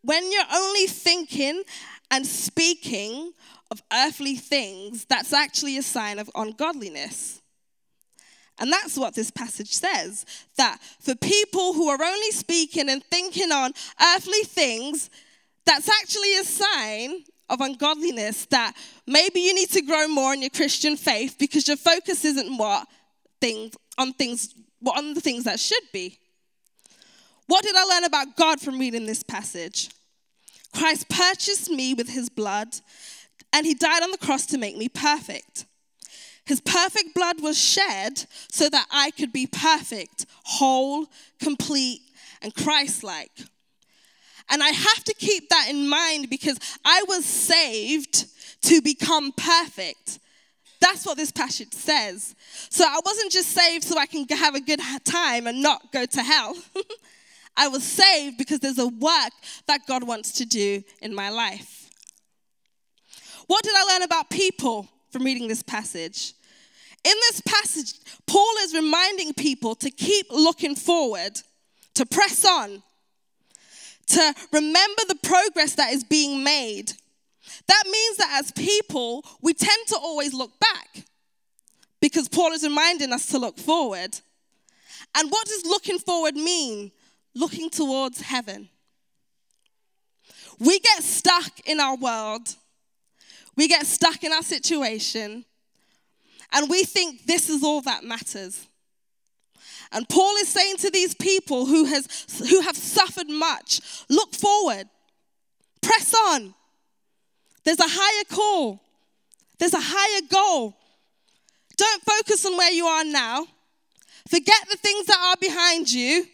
when 0.04 0.32
you're 0.32 0.56
only 0.56 0.86
thinking 0.88 1.64
and 2.10 2.26
speaking 2.26 3.34
of 3.70 3.84
earthly 3.92 4.36
things, 4.38 5.04
that's 5.06 5.34
actually 5.34 5.78
a 5.78 5.82
sign 5.82 6.20
of 6.20 6.30
ungodliness. 6.36 7.42
And 8.60 8.72
that's 8.74 8.98
what 8.98 9.14
this 9.14 9.30
passage 9.30 9.72
says 9.72 10.26
that 10.58 10.80
for 11.00 11.16
people 11.16 11.74
who 11.74 11.90
are 11.90 12.02
only 12.04 12.32
speaking 12.32 12.90
and 12.90 13.04
thinking 13.06 13.52
on 13.52 13.72
earthly 14.02 14.42
things, 14.46 15.10
that's 15.66 15.88
actually 15.90 16.38
a 16.38 16.44
sign 16.44 17.24
of 17.50 17.62
ungodliness 17.62 18.46
that 18.46 18.74
maybe 19.06 19.42
you 19.42 19.54
need 19.54 19.70
to 19.72 19.82
grow 19.82 20.08
more 20.08 20.34
in 20.34 20.42
your 20.42 20.50
Christian 20.50 20.98
faith 20.98 21.36
because 21.40 21.68
your 21.68 21.78
focus 21.78 22.26
isn't 22.26 22.58
what 22.58 22.88
things 23.40 23.76
on 23.98 24.12
things 24.14 24.54
on 24.96 25.14
the 25.14 25.22
things 25.22 25.44
that 25.44 25.60
should 25.60 25.84
be. 25.94 26.18
What 27.46 27.64
did 27.64 27.76
I 27.76 27.84
learn 27.84 28.04
about 28.06 28.36
God 28.36 28.60
from 28.60 28.80
reading 28.80 29.06
this 29.06 29.24
passage? 29.24 29.90
Christ 30.76 31.08
purchased 31.10 31.70
me 31.70 31.94
with 31.94 32.10
his 32.10 32.28
blood 32.28 32.68
and 33.54 33.66
he 33.66 33.74
died 33.74 34.04
on 34.04 34.12
the 34.12 34.18
cross 34.18 34.46
to 34.48 34.58
make 34.58 34.76
me 34.76 34.90
perfect. 34.90 35.66
His 36.48 36.62
perfect 36.62 37.14
blood 37.14 37.42
was 37.44 37.58
shed 37.62 38.24
so 38.50 38.70
that 38.70 38.88
I 38.90 39.12
could 39.12 39.34
be 39.34 39.48
perfect, 39.48 40.26
whole, 40.46 41.08
complete, 41.42 42.00
and 42.42 42.56
Christ 42.56 43.04
like. 43.04 43.34
And 44.50 44.64
I 44.64 44.70
have 44.70 45.04
to 45.04 45.14
keep 45.16 45.50
that 45.50 45.68
in 45.70 45.90
mind 45.90 46.30
because 46.30 46.58
I 46.86 47.04
was 47.10 47.26
saved 47.26 48.28
to 48.64 48.82
become 48.82 49.34
perfect. 49.34 50.20
That's 50.80 51.06
what 51.06 51.18
this 51.18 51.34
passage 51.34 51.74
says. 51.74 52.34
So 52.70 52.86
I 52.86 52.98
wasn't 53.06 53.34
just 53.34 53.50
saved 53.50 53.84
so 53.84 53.98
I 54.00 54.06
can 54.06 54.26
have 54.30 54.56
a 54.56 54.62
good 54.62 54.80
time 55.04 55.48
and 55.48 55.62
not 55.62 55.92
go 55.92 56.06
to 56.06 56.24
hell. 56.24 56.56
I 57.58 57.68
was 57.68 57.84
saved 57.84 58.38
because 58.38 58.62
there's 58.62 58.80
a 58.80 58.88
work 58.88 59.34
that 59.68 59.82
God 59.86 60.02
wants 60.04 60.32
to 60.34 60.46
do 60.46 60.82
in 61.02 61.14
my 61.14 61.30
life. 61.30 61.90
What 63.48 63.66
did 63.66 63.74
I 63.76 63.84
learn 63.98 64.04
about 64.04 64.30
people? 64.30 64.88
from 65.12 65.24
reading 65.24 65.48
this 65.48 65.64
passage. 65.64 66.34
In 67.04 67.14
this 67.32 67.42
passage, 67.42 67.94
Paul 68.26 68.52
is 68.64 68.74
reminding 68.74 69.34
people 69.34 69.76
to 69.76 69.90
keep 69.90 70.28
looking 70.32 70.76
forward, 70.76 71.40
to 71.96 72.06
press 72.06 72.46
on, 72.46 72.82
to 74.08 74.34
remember 74.52 75.02
the 75.08 75.18
progress 75.24 75.76
that 75.76 75.94
is 75.94 76.04
being 76.04 76.44
made. 76.44 76.92
That 77.68 77.84
means 77.90 78.18
that 78.18 78.40
as 78.44 78.52
people, 78.52 79.24
we 79.42 79.54
tend 79.54 79.88
to 79.88 79.98
always 79.98 80.34
look 80.34 80.52
back 80.60 81.04
because 82.02 82.28
Paul 82.28 82.52
is 82.52 82.64
reminding 82.64 83.14
us 83.14 83.28
to 83.28 83.38
look 83.38 83.58
forward. 83.58 84.16
And 85.16 85.32
what 85.32 85.46
does 85.48 85.66
looking 85.66 86.00
forward 86.00 86.36
mean? 86.36 86.92
Looking 87.34 87.70
towards 87.70 88.22
heaven. 88.22 88.70
We 90.60 90.80
get 90.80 91.04
stuck 91.04 91.52
in 91.66 91.80
our 91.80 91.96
world 91.96 92.56
we 93.58 93.68
get 93.68 93.86
stuck 93.88 94.24
in 94.24 94.32
our 94.32 94.44
situation 94.44 95.44
and 96.54 96.70
we 96.70 96.84
think 96.84 97.26
this 97.26 97.50
is 97.50 97.64
all 97.64 97.82
that 97.82 98.04
matters. 98.06 98.66
And 99.92 100.08
Paul 100.08 100.36
is 100.38 100.48
saying 100.48 100.78
to 100.78 100.92
these 100.92 101.16
people 101.16 101.66
who, 101.66 101.86
has, 101.86 102.08
who 102.50 102.62
have 102.62 102.78
suffered 102.78 103.28
much 103.28 103.82
look 104.10 104.34
forward, 104.34 104.88
press 105.82 106.14
on. 106.30 106.54
There's 107.64 107.80
a 107.80 107.86
higher 107.86 108.24
call, 108.32 108.80
there's 109.58 109.74
a 109.74 109.82
higher 109.82 110.22
goal. 110.32 110.78
Don't 111.76 112.04
focus 112.04 112.46
on 112.46 112.58
where 112.58 112.72
you 112.72 112.86
are 112.86 113.04
now, 113.04 113.46
forget 114.28 114.62
the 114.70 114.78
things 114.78 115.08
that 115.08 115.18
are 115.20 115.36
behind 115.42 115.90
you, 115.92 116.26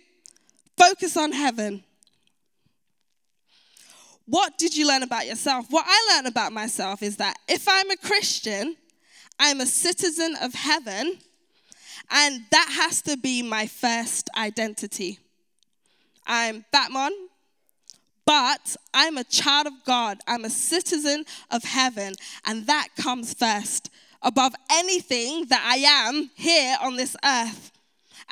focus 0.78 1.16
on 1.16 1.32
heaven. 1.32 1.84
What 4.26 4.58
did 4.58 4.76
you 4.76 4.88
learn 4.88 5.04
about 5.04 5.28
yourself? 5.28 5.66
What 5.70 5.86
I 5.88 6.14
learned 6.16 6.28
about 6.28 6.54
myself 6.54 7.04
is 7.04 7.18
that 7.18 7.36
if 7.48 7.68
I'm 7.68 7.92
a 7.92 7.98
Christian, 7.98 8.76
I'm 9.40 9.60
a 9.60 9.66
citizen 9.66 10.36
of 10.42 10.54
heaven, 10.54 11.18
and 12.10 12.42
that 12.52 12.70
has 12.72 13.02
to 13.04 13.18
be 13.18 13.42
my 13.42 13.68
first 13.68 14.30
identity. 14.38 15.20
I'm 16.26 16.64
Fatmohn, 16.74 17.10
but 18.26 18.78
I'm 18.94 19.18
a 19.18 19.24
child 19.26 19.68
of 19.68 19.74
God. 19.86 20.20
I'm 20.26 20.46
a 20.46 20.50
citizen 20.50 21.26
of 21.52 21.64
heaven, 21.64 22.14
and 22.46 22.66
that 22.68 22.90
comes 22.98 23.34
first 23.34 23.90
above 24.22 24.54
anything 24.72 25.48
that 25.50 25.62
I 25.70 26.10
am 26.12 26.30
here 26.36 26.78
on 26.82 26.96
this 26.96 27.18
earth. 27.26 27.73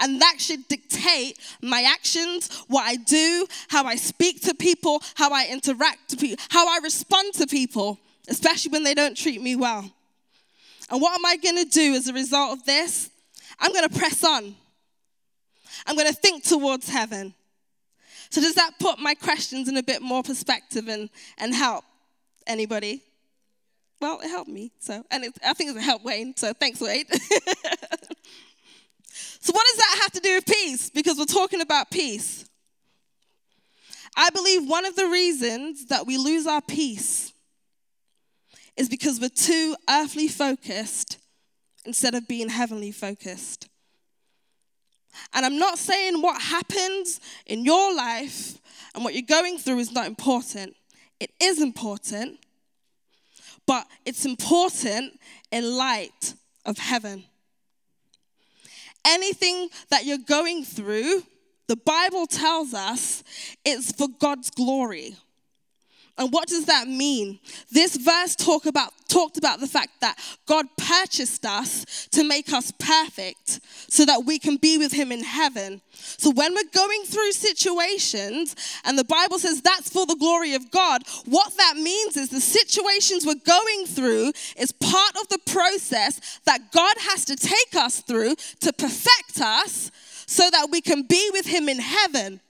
And 0.01 0.19
that 0.19 0.35
should 0.39 0.67
dictate 0.67 1.37
my 1.61 1.83
actions, 1.83 2.49
what 2.67 2.83
I 2.85 2.95
do, 2.95 3.45
how 3.69 3.85
I 3.85 3.95
speak 3.95 4.41
to 4.43 4.55
people, 4.55 5.01
how 5.13 5.29
I 5.31 5.47
interact 5.49 6.09
to 6.09 6.17
people, 6.17 6.43
how 6.49 6.67
I 6.67 6.79
respond 6.83 7.35
to 7.35 7.45
people, 7.45 7.99
especially 8.27 8.71
when 8.71 8.83
they 8.83 8.95
don't 8.95 9.15
treat 9.15 9.41
me 9.43 9.55
well. 9.55 9.89
And 10.89 11.01
what 11.01 11.13
am 11.13 11.23
I 11.25 11.37
going 11.37 11.57
to 11.57 11.65
do 11.65 11.93
as 11.93 12.07
a 12.07 12.13
result 12.13 12.57
of 12.57 12.65
this? 12.65 13.11
I'm 13.59 13.71
going 13.71 13.87
to 13.87 13.95
press 13.95 14.23
on. 14.23 14.55
I'm 15.85 15.95
going 15.95 16.07
to 16.07 16.13
think 16.15 16.43
towards 16.43 16.89
heaven. 16.89 17.35
So, 18.31 18.41
does 18.41 18.55
that 18.55 18.71
put 18.79 18.97
my 18.97 19.13
questions 19.13 19.67
in 19.67 19.77
a 19.77 19.83
bit 19.83 20.01
more 20.01 20.23
perspective 20.23 20.87
and, 20.87 21.09
and 21.37 21.53
help 21.53 21.83
anybody? 22.47 23.01
Well, 23.99 24.19
it 24.21 24.29
helped 24.29 24.49
me. 24.49 24.71
So, 24.79 25.03
and 25.11 25.25
it, 25.25 25.33
I 25.45 25.53
think 25.53 25.75
it 25.75 25.81
helped 25.81 26.05
Wayne. 26.05 26.35
So, 26.35 26.53
thanks, 26.53 26.81
Wayne. 26.81 27.05
So, 29.43 29.51
what 29.53 29.65
does 29.71 29.77
that 29.77 29.99
have 30.03 30.11
to 30.13 30.19
do 30.19 30.35
with 30.35 30.45
peace? 30.45 30.89
Because 30.91 31.17
we're 31.17 31.25
talking 31.25 31.61
about 31.61 31.89
peace. 31.89 32.45
I 34.15 34.29
believe 34.29 34.69
one 34.69 34.85
of 34.85 34.95
the 34.95 35.07
reasons 35.07 35.85
that 35.87 36.05
we 36.05 36.17
lose 36.17 36.45
our 36.45 36.61
peace 36.61 37.33
is 38.77 38.87
because 38.87 39.19
we're 39.19 39.29
too 39.29 39.75
earthly 39.89 40.27
focused 40.27 41.17
instead 41.85 42.13
of 42.13 42.27
being 42.27 42.49
heavenly 42.49 42.91
focused. 42.91 43.67
And 45.33 45.45
I'm 45.45 45.57
not 45.57 45.79
saying 45.79 46.21
what 46.21 46.39
happens 46.41 47.19
in 47.47 47.65
your 47.65 47.95
life 47.95 48.59
and 48.93 49.03
what 49.03 49.13
you're 49.13 49.21
going 49.23 49.57
through 49.57 49.79
is 49.79 49.91
not 49.91 50.05
important. 50.05 50.75
It 51.19 51.31
is 51.41 51.61
important, 51.61 52.37
but 53.65 53.87
it's 54.05 54.25
important 54.25 55.19
in 55.51 55.75
light 55.77 56.33
of 56.65 56.77
heaven 56.77 57.23
anything 59.05 59.69
that 59.89 60.05
you're 60.05 60.17
going 60.17 60.63
through, 60.63 61.23
the 61.67 61.75
Bible 61.75 62.27
tells 62.27 62.73
us 62.73 63.23
it's 63.65 63.91
for 63.91 64.07
God's 64.19 64.49
glory. 64.49 65.15
And 66.17 66.31
what 66.31 66.47
does 66.47 66.65
that 66.65 66.87
mean? 66.87 67.39
This 67.71 67.95
verse 67.95 68.35
talk 68.35 68.65
about, 68.65 68.91
talked 69.07 69.37
about 69.37 69.59
the 69.59 69.67
fact 69.67 70.01
that 70.01 70.17
God 70.45 70.65
purchased 70.77 71.45
us 71.45 72.07
to 72.11 72.23
make 72.23 72.51
us 72.53 72.71
perfect 72.71 73.59
so 73.87 74.05
that 74.05 74.25
we 74.25 74.37
can 74.37 74.57
be 74.57 74.77
with 74.77 74.91
Him 74.91 75.11
in 75.11 75.23
heaven. 75.23 75.81
So 75.95 76.29
when 76.29 76.53
we're 76.53 76.69
going 76.73 77.03
through 77.05 77.31
situations, 77.31 78.55
and 78.83 78.97
the 78.97 79.03
Bible 79.03 79.39
says 79.39 79.61
that's 79.61 79.89
for 79.89 80.05
the 80.05 80.15
glory 80.17 80.53
of 80.53 80.69
God, 80.71 81.03
what 81.25 81.55
that 81.57 81.75
means 81.77 82.17
is 82.17 82.29
the 82.29 82.41
situations 82.41 83.25
we're 83.25 83.35
going 83.47 83.85
through 83.87 84.33
is 84.57 84.71
part 84.71 85.15
of 85.21 85.27
the 85.29 85.39
process 85.45 86.39
that 86.45 86.71
God 86.71 86.95
has 86.99 87.25
to 87.25 87.35
take 87.35 87.75
us 87.75 87.99
through 88.01 88.35
to 88.61 88.73
perfect 88.73 89.39
us 89.41 89.91
so 90.25 90.49
that 90.51 90.67
we 90.71 90.81
can 90.81 91.03
be 91.03 91.29
with 91.33 91.45
Him 91.45 91.69
in 91.69 91.79
heaven. 91.79 92.41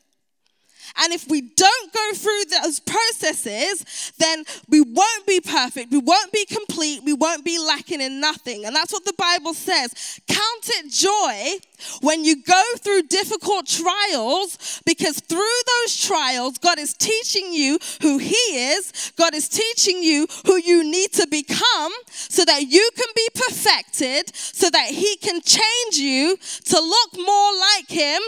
And 0.97 1.13
if 1.13 1.27
we 1.29 1.41
don't 1.41 1.93
go 1.93 2.11
through 2.15 2.41
those 2.61 2.79
processes, 2.79 4.11
then 4.17 4.43
we 4.67 4.81
won't 4.81 5.25
be 5.25 5.39
perfect, 5.39 5.91
we 5.91 5.97
won't 5.99 6.31
be 6.31 6.45
complete, 6.45 7.03
we 7.03 7.13
won't 7.13 7.43
be 7.45 7.59
lacking 7.59 8.01
in 8.01 8.19
nothing. 8.19 8.65
And 8.65 8.75
that's 8.75 8.93
what 8.93 9.05
the 9.05 9.13
Bible 9.17 9.53
says. 9.53 10.19
Count 10.27 10.67
it 10.69 10.91
joy 10.91 11.65
when 12.01 12.23
you 12.25 12.43
go 12.43 12.61
through 12.79 13.03
difficult 13.03 13.67
trials, 13.67 14.81
because 14.85 15.19
through 15.19 15.39
those 15.85 15.97
trials, 15.99 16.57
God 16.57 16.77
is 16.77 16.93
teaching 16.93 17.53
you 17.53 17.79
who 18.01 18.17
He 18.17 18.35
is, 18.53 19.13
God 19.17 19.33
is 19.33 19.47
teaching 19.47 20.03
you 20.03 20.27
who 20.45 20.57
you 20.57 20.83
need 20.83 21.11
to 21.13 21.27
become 21.27 21.91
so 22.09 22.43
that 22.45 22.63
you 22.63 22.89
can 22.95 23.07
be 23.15 23.27
perfected, 23.47 24.35
so 24.35 24.69
that 24.69 24.89
He 24.89 25.15
can 25.17 25.41
change 25.41 25.95
you 25.95 26.37
to 26.65 26.75
look 26.79 27.15
more 27.25 27.51
like 27.77 27.89
Him, 27.89 28.21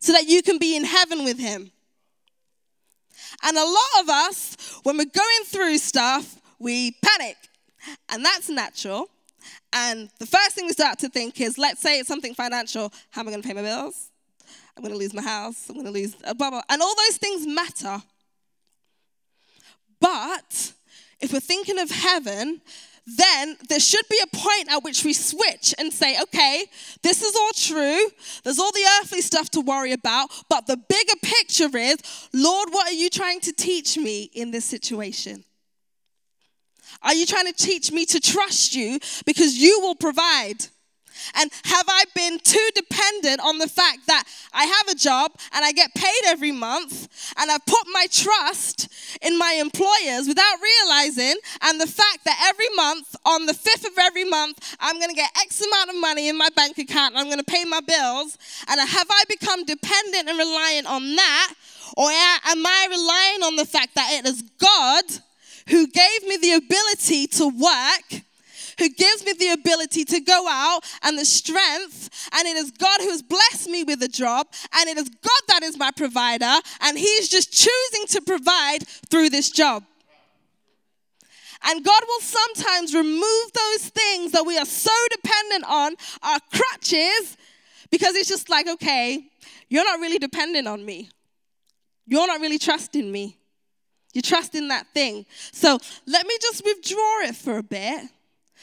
so 0.00 0.12
that 0.12 0.26
you 0.28 0.42
can 0.42 0.58
be 0.58 0.76
in 0.76 0.84
heaven 0.84 1.24
with 1.24 1.38
Him. 1.38 1.70
And 3.42 3.56
a 3.56 3.64
lot 3.64 3.96
of 4.00 4.08
us, 4.08 4.56
when 4.82 4.96
we're 4.98 5.04
going 5.06 5.44
through 5.46 5.78
stuff, 5.78 6.40
we 6.58 6.92
panic. 7.02 7.36
And 8.10 8.24
that's 8.24 8.48
natural. 8.48 9.06
And 9.72 10.10
the 10.18 10.26
first 10.26 10.50
thing 10.52 10.66
we 10.66 10.72
start 10.72 10.98
to 11.00 11.08
think 11.08 11.40
is 11.40 11.56
let's 11.56 11.80
say 11.80 11.98
it's 11.98 12.08
something 12.08 12.34
financial, 12.34 12.92
how 13.10 13.22
am 13.22 13.28
I 13.28 13.30
going 13.30 13.42
to 13.42 13.48
pay 13.48 13.54
my 13.54 13.62
bills? 13.62 14.10
I'm 14.76 14.82
going 14.82 14.92
to 14.92 14.98
lose 14.98 15.14
my 15.14 15.22
house. 15.22 15.68
I'm 15.68 15.74
going 15.74 15.86
to 15.86 15.92
lose 15.92 16.14
a 16.24 16.34
blah, 16.34 16.50
blah. 16.50 16.62
And 16.68 16.82
all 16.82 16.94
those 16.94 17.16
things 17.16 17.46
matter. 17.46 18.02
But 20.00 20.72
if 21.20 21.32
we're 21.32 21.40
thinking 21.40 21.78
of 21.78 21.90
heaven, 21.90 22.60
then 23.06 23.56
there 23.68 23.80
should 23.80 24.04
be 24.10 24.18
a 24.22 24.36
point 24.36 24.70
at 24.70 24.82
which 24.82 25.04
we 25.04 25.12
switch 25.12 25.74
and 25.78 25.92
say, 25.92 26.16
okay, 26.22 26.66
this 27.02 27.22
is 27.22 27.34
all 27.34 27.52
true. 27.54 28.08
There's 28.44 28.58
all 28.58 28.72
the 28.72 28.86
earthly 29.00 29.20
stuff 29.22 29.50
to 29.50 29.60
worry 29.60 29.92
about. 29.92 30.28
But 30.48 30.66
the 30.66 30.76
bigger 30.76 31.16
picture 31.22 31.76
is, 31.76 31.96
Lord, 32.32 32.68
what 32.70 32.88
are 32.88 32.92
you 32.94 33.10
trying 33.10 33.40
to 33.40 33.52
teach 33.52 33.96
me 33.96 34.24
in 34.34 34.50
this 34.50 34.64
situation? 34.64 35.44
Are 37.02 37.14
you 37.14 37.24
trying 37.24 37.46
to 37.46 37.52
teach 37.52 37.92
me 37.92 38.04
to 38.06 38.20
trust 38.20 38.74
you 38.74 38.98
because 39.24 39.56
you 39.56 39.80
will 39.80 39.94
provide? 39.94 40.66
And 41.34 41.50
have 41.64 41.84
I 41.88 42.04
been 42.14 42.38
too 42.40 42.68
dependent 42.74 43.40
on 43.40 43.58
the 43.58 43.68
fact 43.68 44.06
that 44.06 44.24
I 44.52 44.64
have 44.64 44.88
a 44.88 44.94
job 44.94 45.32
and 45.52 45.64
I 45.64 45.72
get 45.72 45.94
paid 45.94 46.20
every 46.26 46.52
month 46.52 47.08
and 47.36 47.50
I've 47.50 47.64
put 47.66 47.84
my 47.92 48.06
trust 48.10 48.88
in 49.22 49.38
my 49.38 49.52
employers 49.54 50.28
without 50.28 50.54
realizing 50.60 51.34
and 51.62 51.80
the 51.80 51.86
fact 51.86 52.24
that 52.24 52.38
every 52.48 52.68
month, 52.74 53.14
on 53.24 53.46
the 53.46 53.52
5th 53.52 53.86
of 53.86 53.98
every 53.98 54.24
month, 54.24 54.76
I'm 54.80 54.98
going 54.98 55.08
to 55.10 55.14
get 55.14 55.30
X 55.42 55.60
amount 55.64 55.90
of 55.90 55.96
money 55.96 56.28
in 56.28 56.36
my 56.36 56.48
bank 56.56 56.78
account 56.78 57.12
and 57.14 57.18
I'm 57.18 57.26
going 57.26 57.38
to 57.38 57.44
pay 57.44 57.64
my 57.64 57.80
bills? 57.80 58.38
And 58.68 58.80
have 58.80 59.06
I 59.10 59.22
become 59.28 59.64
dependent 59.64 60.28
and 60.28 60.38
reliant 60.38 60.86
on 60.90 61.14
that? 61.16 61.54
Or 61.96 62.08
am 62.10 62.64
I 62.66 62.86
relying 62.88 63.42
on 63.42 63.56
the 63.56 63.64
fact 63.66 63.94
that 63.96 64.10
it 64.14 64.26
is 64.26 64.42
God 64.58 65.04
who 65.68 65.86
gave 65.86 66.22
me 66.28 66.36
the 66.36 66.52
ability 66.52 67.26
to 67.38 67.48
work? 67.48 68.22
who 68.80 68.88
gives 68.88 69.24
me 69.26 69.34
the 69.38 69.50
ability 69.50 70.04
to 70.06 70.20
go 70.20 70.48
out 70.48 70.80
and 71.02 71.16
the 71.18 71.24
strength. 71.24 72.08
And 72.32 72.48
it 72.48 72.56
is 72.56 72.70
God 72.72 73.00
who 73.02 73.10
has 73.10 73.20
blessed 73.22 73.68
me 73.68 73.84
with 73.84 74.02
a 74.02 74.08
job. 74.08 74.46
And 74.72 74.88
it 74.88 74.96
is 74.96 75.06
God 75.08 75.42
that 75.48 75.62
is 75.62 75.78
my 75.78 75.90
provider. 75.92 76.54
And 76.80 76.98
He's 76.98 77.28
just 77.28 77.52
choosing 77.52 78.06
to 78.08 78.22
provide 78.22 78.88
through 79.10 79.28
this 79.28 79.50
job. 79.50 79.84
And 81.62 81.84
God 81.84 82.02
will 82.08 82.20
sometimes 82.20 82.94
remove 82.94 83.52
those 83.52 83.90
things 83.90 84.32
that 84.32 84.46
we 84.46 84.56
are 84.56 84.64
so 84.64 84.90
dependent 85.10 85.64
on, 85.68 85.92
our 86.22 86.38
crutches, 86.50 87.36
because 87.90 88.16
it's 88.16 88.30
just 88.30 88.48
like, 88.48 88.66
okay, 88.66 89.22
you're 89.68 89.84
not 89.84 90.00
really 90.00 90.16
dependent 90.18 90.66
on 90.66 90.86
me. 90.86 91.10
You're 92.06 92.26
not 92.26 92.40
really 92.40 92.58
trusting 92.58 93.12
me. 93.12 93.36
You're 94.14 94.22
trusting 94.22 94.68
that 94.68 94.86
thing. 94.94 95.26
So 95.52 95.76
let 96.06 96.26
me 96.26 96.34
just 96.40 96.64
withdraw 96.64 97.20
it 97.24 97.36
for 97.36 97.58
a 97.58 97.62
bit 97.62 98.08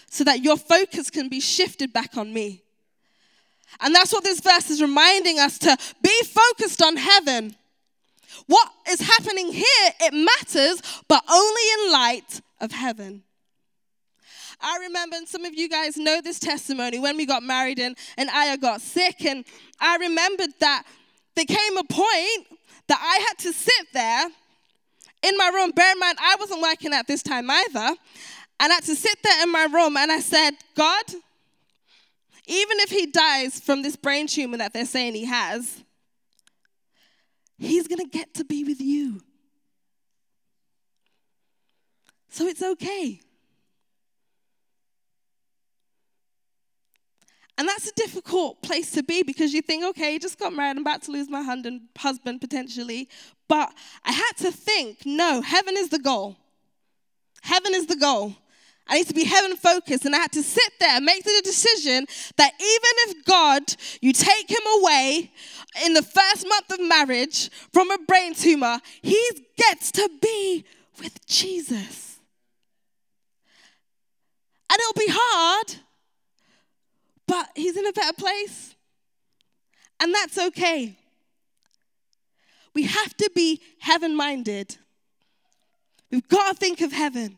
so 0.10 0.24
that 0.24 0.44
your 0.44 0.58
focus 0.58 1.10
can 1.10 1.28
be 1.30 1.40
shifted 1.40 1.92
back 1.94 2.18
on 2.18 2.34
me. 2.34 2.62
And 3.82 3.94
that's 3.94 4.14
what 4.14 4.24
this 4.24 4.40
verse 4.40 4.70
is 4.70 4.82
reminding 4.82 5.40
us 5.40 5.58
to 5.60 5.78
be 6.02 6.22
focused 6.24 6.82
on 6.82 6.96
heaven. 6.96 7.56
What 8.48 8.70
is 8.90 9.02
happening 9.02 9.52
here, 9.52 9.92
it 10.02 10.14
matters, 10.14 10.82
but 11.08 11.22
only 11.30 11.62
in 11.86 11.92
light 11.92 12.42
of 12.62 12.72
heaven. 12.72 13.24
I 14.62 14.80
remember, 14.82 15.18
and 15.18 15.28
some 15.28 15.46
of 15.46 15.54
you 15.54 15.70
guys 15.70 15.98
know 15.98 16.22
this 16.22 16.40
testimony, 16.40 16.98
when 17.00 17.18
we 17.18 17.26
got 17.26 17.44
married 17.44 17.80
and, 17.80 17.96
and 18.18 18.30
Aya 18.30 18.58
got 18.58 18.82
sick, 18.82 19.26
and 19.26 19.44
I 19.80 19.98
remembered 19.98 20.50
that 20.62 20.84
there 21.36 21.46
came 21.46 21.78
a 21.78 21.84
point 21.84 22.48
that 22.88 23.00
I 23.02 23.24
had 23.28 23.38
to 23.40 23.54
sit 23.54 23.88
there 23.94 24.30
in 25.24 25.38
my 25.38 25.50
room. 25.54 25.72
Bear 25.72 25.92
in 25.92 26.00
mind, 26.00 26.18
I 26.20 26.38
wasn't 26.40 26.62
working 26.62 26.94
at 26.94 27.06
this 27.06 27.22
time 27.22 27.50
either. 27.52 27.90
And 28.60 28.72
I 28.72 28.76
had 28.76 28.84
to 28.86 28.96
sit 28.96 29.18
there 29.24 29.44
in 29.44 29.52
my 29.52 29.66
room 29.66 29.98
and 29.98 30.12
I 30.12 30.20
said, 30.20 30.52
God, 30.76 31.04
even 32.48 32.80
if 32.80 32.90
he 32.90 33.06
dies 33.06 33.60
from 33.60 33.82
this 33.82 33.96
brain 33.96 34.26
tumor 34.28 34.58
that 34.58 34.74
they're 34.74 34.86
saying 34.86 35.14
he 35.16 35.26
has, 35.26 35.84
he's 37.60 37.88
going 37.88 38.00
to 38.00 38.10
get 38.18 38.34
to 38.36 38.46
be 38.46 38.64
with 38.64 38.82
you. 38.82 39.22
So 42.30 42.46
it's 42.48 42.62
okay. 42.64 43.20
And 47.60 47.68
that's 47.68 47.88
a 47.88 47.92
difficult 47.94 48.62
place 48.62 48.92
to 48.92 49.02
be 49.04 49.24
because 49.24 49.52
you 49.54 49.62
think, 49.64 49.84
okay, 49.84 50.18
just 50.20 50.38
got 50.40 50.54
married, 50.54 50.72
I'm 50.72 50.80
about 50.86 51.02
to 51.04 51.12
lose 51.12 51.30
my 51.30 51.42
husband 51.98 52.40
potentially. 52.42 53.10
But 53.48 53.72
I 54.06 54.12
had 54.12 54.32
to 54.38 54.52
think, 54.52 55.00
no, 55.06 55.42
heaven 55.42 55.76
is 55.78 55.90
the 55.90 55.98
goal. 56.00 56.38
Heaven 57.42 57.74
is 57.74 57.88
the 57.88 57.96
goal. 57.96 58.36
I 58.90 58.96
need 58.98 59.08
to 59.08 59.14
be 59.14 59.26
heaven 59.26 59.56
focused. 59.58 60.06
And 60.06 60.16
I 60.16 60.20
had 60.20 60.32
to 60.34 60.44
sit 60.44 60.72
there 60.80 60.96
and 60.96 61.06
make 61.06 61.24
the 61.24 61.42
decision 61.44 62.06
that 62.38 62.54
even 62.60 63.18
if 63.20 63.26
God, 63.26 63.64
you 64.02 64.14
take 64.14 64.50
him 64.50 64.62
away 64.80 65.32
in 65.86 65.94
the 65.94 66.02
first 66.02 66.46
month 66.48 66.72
of 66.72 66.88
marriage 66.88 67.50
from 67.74 67.92
a 67.92 67.98
brain 68.00 68.34
tumor, 68.34 68.80
he 69.02 69.22
gets 69.58 69.92
to 69.94 70.10
be 70.22 70.64
with 71.00 71.26
Jesus. 71.28 72.16
And 74.70 74.80
it'll 74.82 75.00
be 75.06 75.10
hard, 75.14 75.76
but 77.28 77.50
he's 77.56 77.78
in 77.78 77.88
a 77.88 77.94
better 77.94 78.14
place. 78.14 78.76
And 80.00 80.14
that's 80.14 80.38
okay. 80.38 80.96
We 82.74 82.84
have 82.84 83.18
to 83.18 83.32
be 83.34 83.60
heaven 83.80 84.16
minded. 84.16 84.78
We've 86.12 86.28
got 86.28 86.54
to 86.54 86.58
think 86.58 86.82
of 86.82 86.92
heaven. 86.94 87.38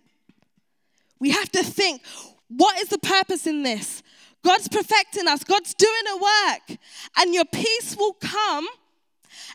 We 1.19 1.31
have 1.31 1.51
to 1.51 1.63
think 1.63 2.01
what 2.47 2.79
is 2.79 2.87
the 2.89 2.97
purpose 2.97 3.45
in 3.45 3.61
this? 3.61 4.01
God's 4.43 4.67
perfecting 4.69 5.27
us, 5.27 5.43
God's 5.43 5.73
doing 5.75 5.91
a 6.13 6.17
work, 6.17 6.79
and 7.17 7.33
your 7.33 7.45
peace 7.45 7.95
will 7.97 8.13
come, 8.13 8.65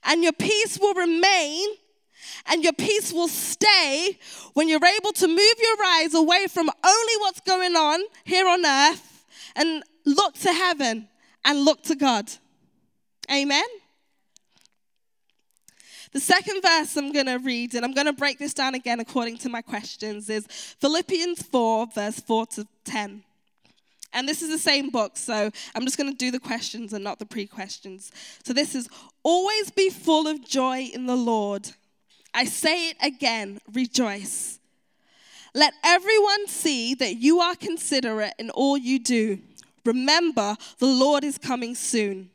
and 0.05 0.23
your 0.23 0.33
peace 0.33 0.79
will 0.81 0.95
remain. 0.95 1.67
And 2.47 2.63
your 2.63 2.73
peace 2.75 3.13
will 3.13 3.29
stay 3.29 4.19
when 4.55 4.69
you're 4.69 4.85
able 4.85 5.13
to 5.13 5.29
move 5.29 5.39
your 5.59 5.85
eyes 5.87 6.15
away 6.15 6.47
from 6.49 6.67
only 6.85 7.13
what's 7.21 7.41
going 7.41 7.77
on 7.77 8.01
here 8.25 8.47
on 8.49 8.65
earth 8.65 9.25
and 9.57 9.83
look 10.05 10.35
to 10.39 10.53
heaven 10.53 11.09
and 11.45 11.65
look 11.65 11.83
to 11.85 11.95
God. 11.95 12.31
Amen. 13.33 13.65
The 16.15 16.21
second 16.21 16.63
verse 16.63 16.97
I'm 16.97 17.11
going 17.11 17.27
to 17.27 17.39
read, 17.41 17.75
and 17.75 17.85
I'm 17.85 17.93
going 17.93 18.07
to 18.07 18.13
break 18.13 18.39
this 18.39 18.55
down 18.55 18.77
again 18.77 19.01
according 19.01 19.37
to 19.39 19.49
my 19.49 19.61
questions, 19.61 20.31
is 20.31 20.47
Philippians 20.81 21.43
4, 21.43 21.89
verse 21.93 22.21
4 22.21 22.47
to 22.47 22.67
10. 22.85 23.25
And 24.13 24.29
this 24.29 24.41
is 24.41 24.49
the 24.51 24.59
same 24.59 24.91
book, 24.91 25.17
so 25.17 25.51
I'm 25.75 25.83
just 25.83 25.99
going 25.99 26.13
to 26.13 26.17
do 26.17 26.31
the 26.31 26.39
questions 26.39 26.93
and 26.93 27.03
not 27.03 27.19
the 27.19 27.27
pre 27.27 27.49
questions. 27.49 28.13
So 28.45 28.53
this 28.53 28.77
is 28.77 28.89
always 29.25 29.73
be 29.73 29.91
full 29.91 30.29
of 30.29 30.47
joy 30.49 30.89
in 30.95 31.07
the 31.07 31.17
Lord. 31.17 31.69
I 32.33 32.45
say 32.45 32.91
it 32.91 32.97
again 33.03 33.59
rejoice. 33.73 34.61
Let 35.53 35.75
everyone 35.85 36.47
see 36.47 36.95
that 36.95 37.17
you 37.17 37.41
are 37.41 37.57
considerate 37.57 38.35
in 38.39 38.51
all 38.51 38.77
you 38.79 39.01
do. 39.01 39.41
Remember, 39.85 40.55
the 40.79 40.87
Lord 40.87 41.25
is 41.25 41.39
coming 41.39 41.75
soon. 41.75 42.31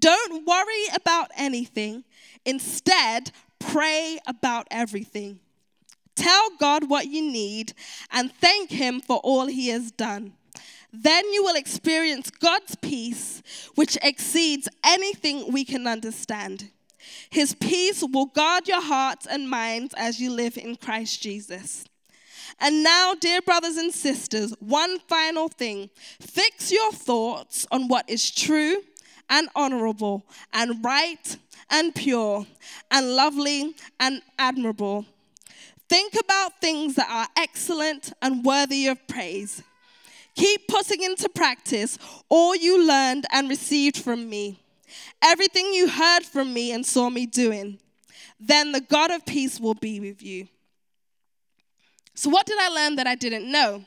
Don't 0.00 0.44
worry 0.44 0.84
about 0.96 1.30
anything. 1.36 2.02
Instead, 2.44 3.30
pray 3.58 4.18
about 4.26 4.66
everything. 4.70 5.38
Tell 6.14 6.50
God 6.58 6.88
what 6.90 7.06
you 7.06 7.22
need 7.22 7.72
and 8.10 8.32
thank 8.32 8.70
Him 8.70 9.00
for 9.00 9.16
all 9.18 9.46
He 9.46 9.68
has 9.68 9.90
done. 9.90 10.34
Then 10.92 11.30
you 11.32 11.42
will 11.42 11.56
experience 11.56 12.28
God's 12.30 12.74
peace, 12.76 13.42
which 13.76 13.96
exceeds 14.02 14.68
anything 14.84 15.50
we 15.50 15.64
can 15.64 15.86
understand. 15.86 16.68
His 17.30 17.54
peace 17.54 18.04
will 18.12 18.26
guard 18.26 18.68
your 18.68 18.82
hearts 18.82 19.26
and 19.26 19.48
minds 19.48 19.94
as 19.96 20.20
you 20.20 20.30
live 20.30 20.58
in 20.58 20.76
Christ 20.76 21.22
Jesus. 21.22 21.86
And 22.60 22.82
now, 22.84 23.14
dear 23.14 23.40
brothers 23.40 23.78
and 23.78 23.92
sisters, 23.92 24.54
one 24.60 24.98
final 25.08 25.48
thing 25.48 25.88
fix 26.20 26.70
your 26.70 26.92
thoughts 26.92 27.66
on 27.70 27.88
what 27.88 28.08
is 28.10 28.30
true 28.30 28.82
and 29.32 29.48
honorable 29.56 30.22
and 30.52 30.84
right 30.84 31.38
and 31.70 31.94
pure 31.94 32.46
and 32.90 33.16
lovely 33.16 33.74
and 33.98 34.20
admirable. 34.38 35.04
Think 35.88 36.14
about 36.22 36.60
things 36.60 36.94
that 36.96 37.08
are 37.10 37.26
excellent 37.42 38.12
and 38.20 38.44
worthy 38.44 38.86
of 38.88 39.04
praise. 39.08 39.62
Keep 40.36 40.68
putting 40.68 41.02
into 41.02 41.28
practice 41.30 41.98
all 42.28 42.54
you 42.54 42.86
learned 42.86 43.24
and 43.32 43.48
received 43.48 43.96
from 43.96 44.28
me, 44.28 44.60
everything 45.22 45.72
you 45.72 45.88
heard 45.88 46.24
from 46.24 46.52
me 46.52 46.72
and 46.72 46.84
saw 46.84 47.08
me 47.08 47.24
doing. 47.26 47.78
Then 48.38 48.72
the 48.72 48.80
God 48.82 49.10
of 49.10 49.24
peace 49.24 49.58
will 49.58 49.74
be 49.74 49.98
with 49.98 50.22
you. 50.22 50.46
So, 52.14 52.28
what 52.28 52.44
did 52.46 52.58
I 52.58 52.68
learn 52.68 52.96
that 52.96 53.06
I 53.06 53.14
didn't 53.14 53.50
know? 53.50 53.82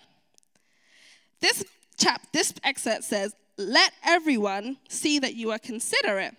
This 1.39 1.63
chap, 1.97 2.21
this 2.33 2.51
excerpt 2.63 3.03
says, 3.03 3.33
let 3.57 3.93
everyone 4.03 4.77
see 4.89 5.19
that 5.19 5.35
you 5.35 5.51
are 5.51 5.59
considerate. 5.59 6.35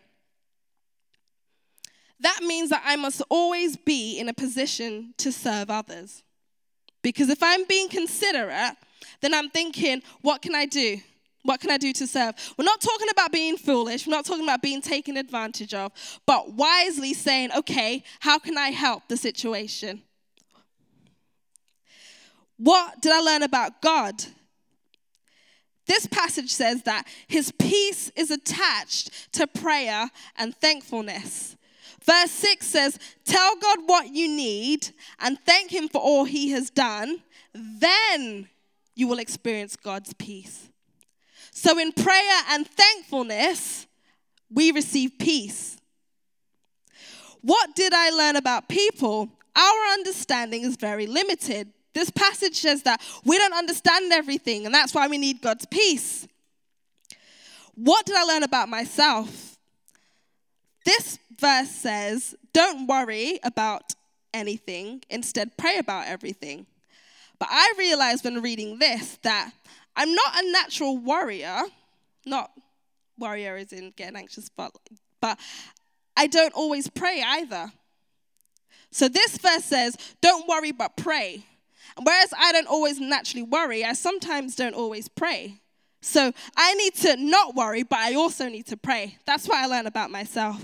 That 2.20 2.40
means 2.42 2.70
that 2.70 2.83
I 2.85 2.96
must 2.96 3.22
always 3.29 3.76
be 3.76 4.18
in 4.18 4.29
a 4.29 4.35
position 4.35 5.14
to 5.18 5.33
serve 5.33 5.70
others. 5.70 6.22
Because 7.02 7.29
if 7.29 7.42
I'm 7.42 7.64
being 7.66 7.88
considerate, 7.88 8.74
then 9.20 9.35
I'm 9.35 9.48
thinking, 9.50 10.02
what 10.22 10.42
can 10.42 10.55
I 10.55 10.66
do? 10.66 10.98
What 11.44 11.61
can 11.61 11.70
I 11.70 11.76
do 11.76 11.92
to 11.92 12.07
serve? 12.07 12.35
We're 12.59 12.64
not 12.64 12.81
talking 12.81 13.07
about 13.11 13.33
being 13.33 13.57
foolish. 13.57 14.07
We're 14.07 14.11
not 14.14 14.24
talking 14.24 14.42
about 14.42 14.62
being 14.62 14.81
taken 14.83 15.16
advantage 15.16 15.74
of, 15.74 15.92
but 16.26 16.52
wisely 16.55 17.14
saying, 17.14 17.50
okay, 17.57 18.02
how 18.20 18.38
can 18.38 18.59
I 18.59 18.70
help 18.70 19.05
the 19.09 19.16
situation? 19.16 20.02
What 22.59 23.00
did 23.02 23.12
I 23.12 23.20
learn 23.20 23.42
about 23.42 23.81
God 23.81 24.24
this 25.87 26.07
passage 26.07 26.51
says 26.53 26.83
that 26.83 27.07
his 27.29 27.53
peace 27.53 28.11
is 28.16 28.31
attached 28.31 29.33
to 29.33 29.46
prayer 29.46 30.11
and 30.37 30.55
thankfulness. 30.57 31.57
Verse 32.03 32.31
6 32.31 32.66
says, 32.66 32.99
Tell 33.25 33.55
God 33.57 33.79
what 33.87 34.09
you 34.14 34.29
need 34.29 34.88
and 35.20 35.38
thank 35.46 35.72
Him 35.72 35.88
for 35.88 36.01
all 36.01 36.25
He 36.25 36.51
has 36.51 36.70
done. 36.70 37.22
Then 37.55 38.49
you 38.94 39.07
will 39.09 39.18
experience 39.18 39.75
God's 39.77 40.12
peace. 40.14 40.68
So, 41.53 41.79
in 41.79 41.92
prayer 41.92 42.42
and 42.51 42.66
thankfulness, 42.66 43.87
we 44.53 44.70
receive 44.72 45.12
peace. 45.18 45.79
What 47.42 47.75
did 47.75 47.92
I 47.94 48.11
learn 48.11 48.37
about 48.37 48.68
people? 48.68 49.29
Our 49.57 49.87
understanding 49.94 50.62
is 50.64 50.77
very 50.77 51.07
limited. 51.07 51.72
This 51.96 52.11
passage 52.11 52.56
says 52.56 52.82
that 52.82 53.00
we 53.24 53.38
don't 53.38 53.54
understand 53.54 54.12
everything, 54.12 54.66
and 54.66 54.74
that's 54.74 54.92
why 54.92 55.06
we 55.09 55.16
need 55.16 55.40
God's 55.40 55.64
peace. 55.64 56.28
What 57.74 58.04
did 58.04 58.14
I 58.16 58.22
learn 58.24 58.42
about 58.42 58.68
myself? 58.68 59.56
This 60.85 61.18
verse 61.38 61.70
says, 61.70 62.35
Don't 62.52 62.87
worry 62.87 63.40
about 63.42 63.94
anything, 64.35 65.04
instead, 65.09 65.56
pray 65.56 65.78
about 65.78 66.06
everything. 66.06 66.66
But 67.38 67.48
I 67.50 67.72
realized 67.78 68.24
when 68.24 68.42
reading 68.42 68.78
this 68.78 69.16
that 69.22 69.52
I'm 69.96 70.12
not 70.14 70.32
a 70.44 70.52
natural 70.52 70.98
worrier, 70.98 71.62
not 72.26 72.50
worrier 73.18 73.56
is 73.56 73.72
in 73.72 73.94
getting 73.96 74.16
anxious, 74.16 74.50
but, 74.50 74.72
but 75.22 75.38
I 76.14 76.26
don't 76.26 76.52
always 76.52 76.88
pray 76.88 77.24
either. 77.26 77.72
So 78.90 79.09
this 79.09 79.38
verse 79.38 79.64
says, 79.64 79.96
Don't 80.20 80.46
worry, 80.46 80.72
but 80.72 80.94
pray. 80.98 81.46
Whereas 82.02 82.32
I 82.38 82.52
don't 82.52 82.66
always 82.66 83.00
naturally 83.00 83.42
worry, 83.42 83.85
I 83.85 83.94
sometimes 83.94 84.54
don't 84.54 84.74
always 84.74 85.09
pray. 85.09 85.61
So 86.02 86.32
I 86.56 86.74
need 86.74 86.94
to 86.96 87.16
not 87.16 87.54
worry, 87.54 87.82
but 87.82 87.98
I 87.98 88.14
also 88.14 88.48
need 88.48 88.66
to 88.66 88.76
pray. 88.76 89.16
That's 89.26 89.48
what 89.48 89.59
I 89.59 89.66
learned 89.66 89.88
about 89.88 90.11
myself. 90.11 90.62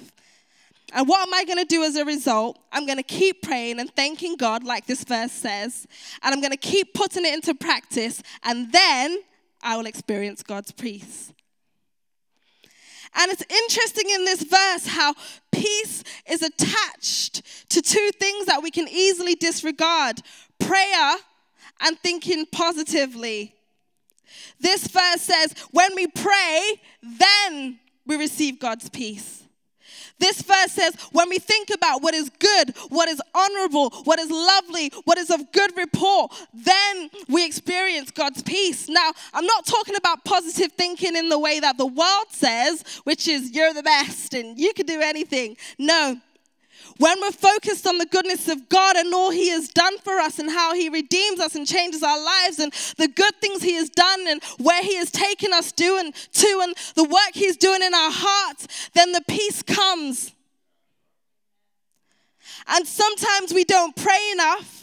And 0.95 1.09
what 1.09 1.27
am 1.27 1.33
I 1.33 1.47
going 1.47 1.59
to 1.59 1.65
do 1.65 1.83
as 1.83 1.97
a 1.97 2.05
result? 2.05 2.59
I'm 2.71 2.85
going 2.85 2.99
to 2.99 3.03
keep 3.03 3.41
praying 3.43 3.81
and 3.81 3.91
thanking 3.97 4.37
God, 4.37 4.63
like 4.63 4.85
this 4.87 5.05
verse 5.05 5.33
says, 5.33 5.87
and 6.23 6.35
I'm 6.35 6.43
going 6.43 6.51
to 6.53 6.57
keep 6.59 6.93
putting 6.93 7.25
it 7.25 7.33
into 7.33 7.55
practice, 7.55 8.23
and 8.45 8.71
then 8.71 9.21
I 9.63 9.77
will 9.79 9.87
experience 9.87 10.43
God's 10.43 10.71
peace. 10.71 11.33
And 13.15 13.31
it's 13.31 13.43
interesting 13.49 14.11
in 14.11 14.25
this 14.27 14.43
verse 14.43 14.87
how 14.87 15.15
peace 15.51 16.03
is 16.31 16.43
attached 16.43 17.43
to 17.71 17.81
two 17.81 18.11
things 18.19 18.47
that 18.47 18.63
we 18.63 18.71
can 18.71 18.87
easily 18.89 19.35
disregard 19.35 20.21
prayer 20.67 21.15
and 21.81 21.99
thinking 22.01 22.47
positively. 22.47 23.55
This 24.61 24.87
verse 24.87 25.21
says, 25.21 25.55
when 25.73 25.91
we 25.95 26.07
pray, 26.07 26.61
then 27.03 27.79
we 28.07 28.17
receive 28.17 28.61
God's 28.61 28.89
peace. 28.89 29.41
This 30.19 30.41
verse 30.41 30.71
says, 30.71 30.95
when 31.11 31.29
we 31.29 31.39
think 31.41 31.71
about 31.75 32.01
what 32.01 32.15
is 32.15 32.31
good, 32.39 32.77
what 32.91 33.09
is 33.09 33.21
honorable, 33.35 33.91
what 34.05 34.21
is 34.21 34.31
lovely, 34.31 34.93
what 35.05 35.19
is 35.19 35.31
of 35.31 35.41
good 35.53 35.73
report, 35.77 36.31
then 36.55 37.11
we 37.29 37.45
experience 37.45 38.13
God's 38.13 38.41
peace. 38.41 38.89
Now, 38.89 39.11
I'm 39.35 39.47
not 39.47 39.67
talking 39.67 39.97
about 39.97 40.25
positive 40.25 40.71
thinking 40.73 41.17
in 41.17 41.29
the 41.29 41.41
way 41.41 41.59
that 41.59 41.77
the 41.77 41.87
world 41.87 42.27
says, 42.31 42.85
which 43.03 43.27
is 43.27 43.51
you're 43.51 43.75
the 43.75 43.83
best 43.83 44.33
and 44.35 44.57
you 44.57 44.73
can 44.75 44.87
do 44.87 45.01
anything. 45.03 45.57
No, 45.77 46.15
when 46.99 47.21
we're 47.21 47.31
focused 47.31 47.87
on 47.87 47.99
the 47.99 48.07
goodness 48.07 48.49
of 48.49 48.69
God 48.69 48.97
and 48.97 49.15
all 49.15 49.31
He 49.31 49.51
has 49.51 49.69
done 49.69 49.99
for 49.99 50.15
us 50.19 50.39
and 50.39 50.51
how 50.51 50.75
He 50.75 50.89
redeems 50.89 51.41
us 51.41 51.55
and 51.55 51.67
changes 51.67 52.03
our 52.03 52.23
lives 52.23 52.59
and 52.59 52.73
the 52.99 53.09
good 53.09 53.35
things 53.41 53.63
He 53.63 53.75
has 53.75 53.89
done 53.91 54.21
and 54.29 54.43
where 54.59 54.83
He 54.83 54.97
has 54.97 55.11
taken 55.11 55.53
us 55.53 55.73
doing 55.73 56.13
to 56.33 56.61
and 56.63 56.75
the 56.95 57.05
work 57.05 57.33
He's 57.35 57.57
doing 57.57 57.83
in 57.83 57.95
our 57.95 58.11
hearts, 58.13 58.91
then 58.95 59.13
the 59.13 59.23
peace 59.29 59.63
comes. 59.63 60.33
And 62.69 62.87
sometimes 62.87 63.53
we 63.53 63.65
don't 63.65 63.95
pray 63.97 64.31
enough. 64.33 64.82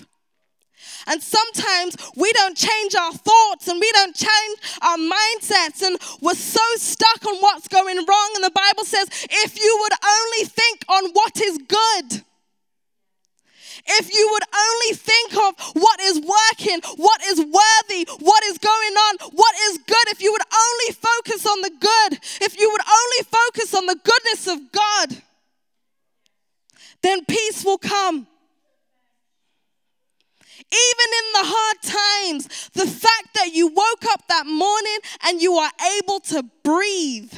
And 1.09 1.21
sometimes 1.23 1.97
we 2.15 2.31
don't 2.33 2.55
change 2.55 2.93
our 2.93 3.11
thoughts 3.11 3.67
and 3.67 3.79
we 3.79 3.91
don't 3.93 4.15
change 4.15 4.55
our 4.81 4.95
mindsets, 4.97 5.81
and 5.81 5.97
we're 6.21 6.35
so 6.35 6.61
stuck 6.75 7.25
on 7.25 7.37
what's 7.37 7.67
going 7.67 7.97
wrong. 8.05 8.31
And 8.35 8.43
the 8.43 8.51
Bible 8.53 8.85
says, 8.85 9.07
if 9.43 9.59
you 9.59 9.77
would 9.81 9.93
only 10.05 10.45
think 10.45 10.85
on 10.87 11.11
what 11.11 11.33
is 11.41 11.57
good. 11.67 12.23
If 13.91 14.13
you 14.13 14.29
would 14.33 14.43
only 14.53 14.95
think 14.95 15.33
of 15.37 15.81
what 15.81 15.99
is 16.01 16.19
working, 16.19 16.79
what 16.97 17.23
is 17.25 17.39
worthy, 17.39 18.07
what 18.19 18.43
is 18.43 18.57
going 18.59 18.93
on, 18.93 19.31
what 19.31 19.55
is 19.71 19.79
good, 19.79 20.07
if 20.09 20.21
you 20.21 20.31
would 20.31 20.41
only 20.43 20.93
focus 20.93 21.47
on 21.47 21.61
the 21.61 21.71
good, 21.79 22.19
if 22.41 22.59
you 22.59 22.69
would 22.69 22.81
only 22.81 23.29
focus 23.31 23.73
on 23.73 23.85
the 23.87 23.95
goodness 23.95 24.47
of 24.47 24.71
God, 24.71 25.23
then 27.01 27.25
peace 27.25 27.65
will 27.65 27.79
come. 27.79 28.27
Even 30.71 31.07
in 31.17 31.25
the 31.33 31.51
hard 31.55 31.81
times, 31.81 32.69
the 32.73 32.85
fact 32.87 33.33
that 33.35 33.53
you 33.53 33.67
woke 33.69 34.05
up 34.09 34.23
that 34.29 34.45
morning 34.45 34.97
and 35.25 35.41
you 35.41 35.55
are 35.55 35.71
able 35.99 36.19
to 36.19 36.43
breathe 36.63 37.33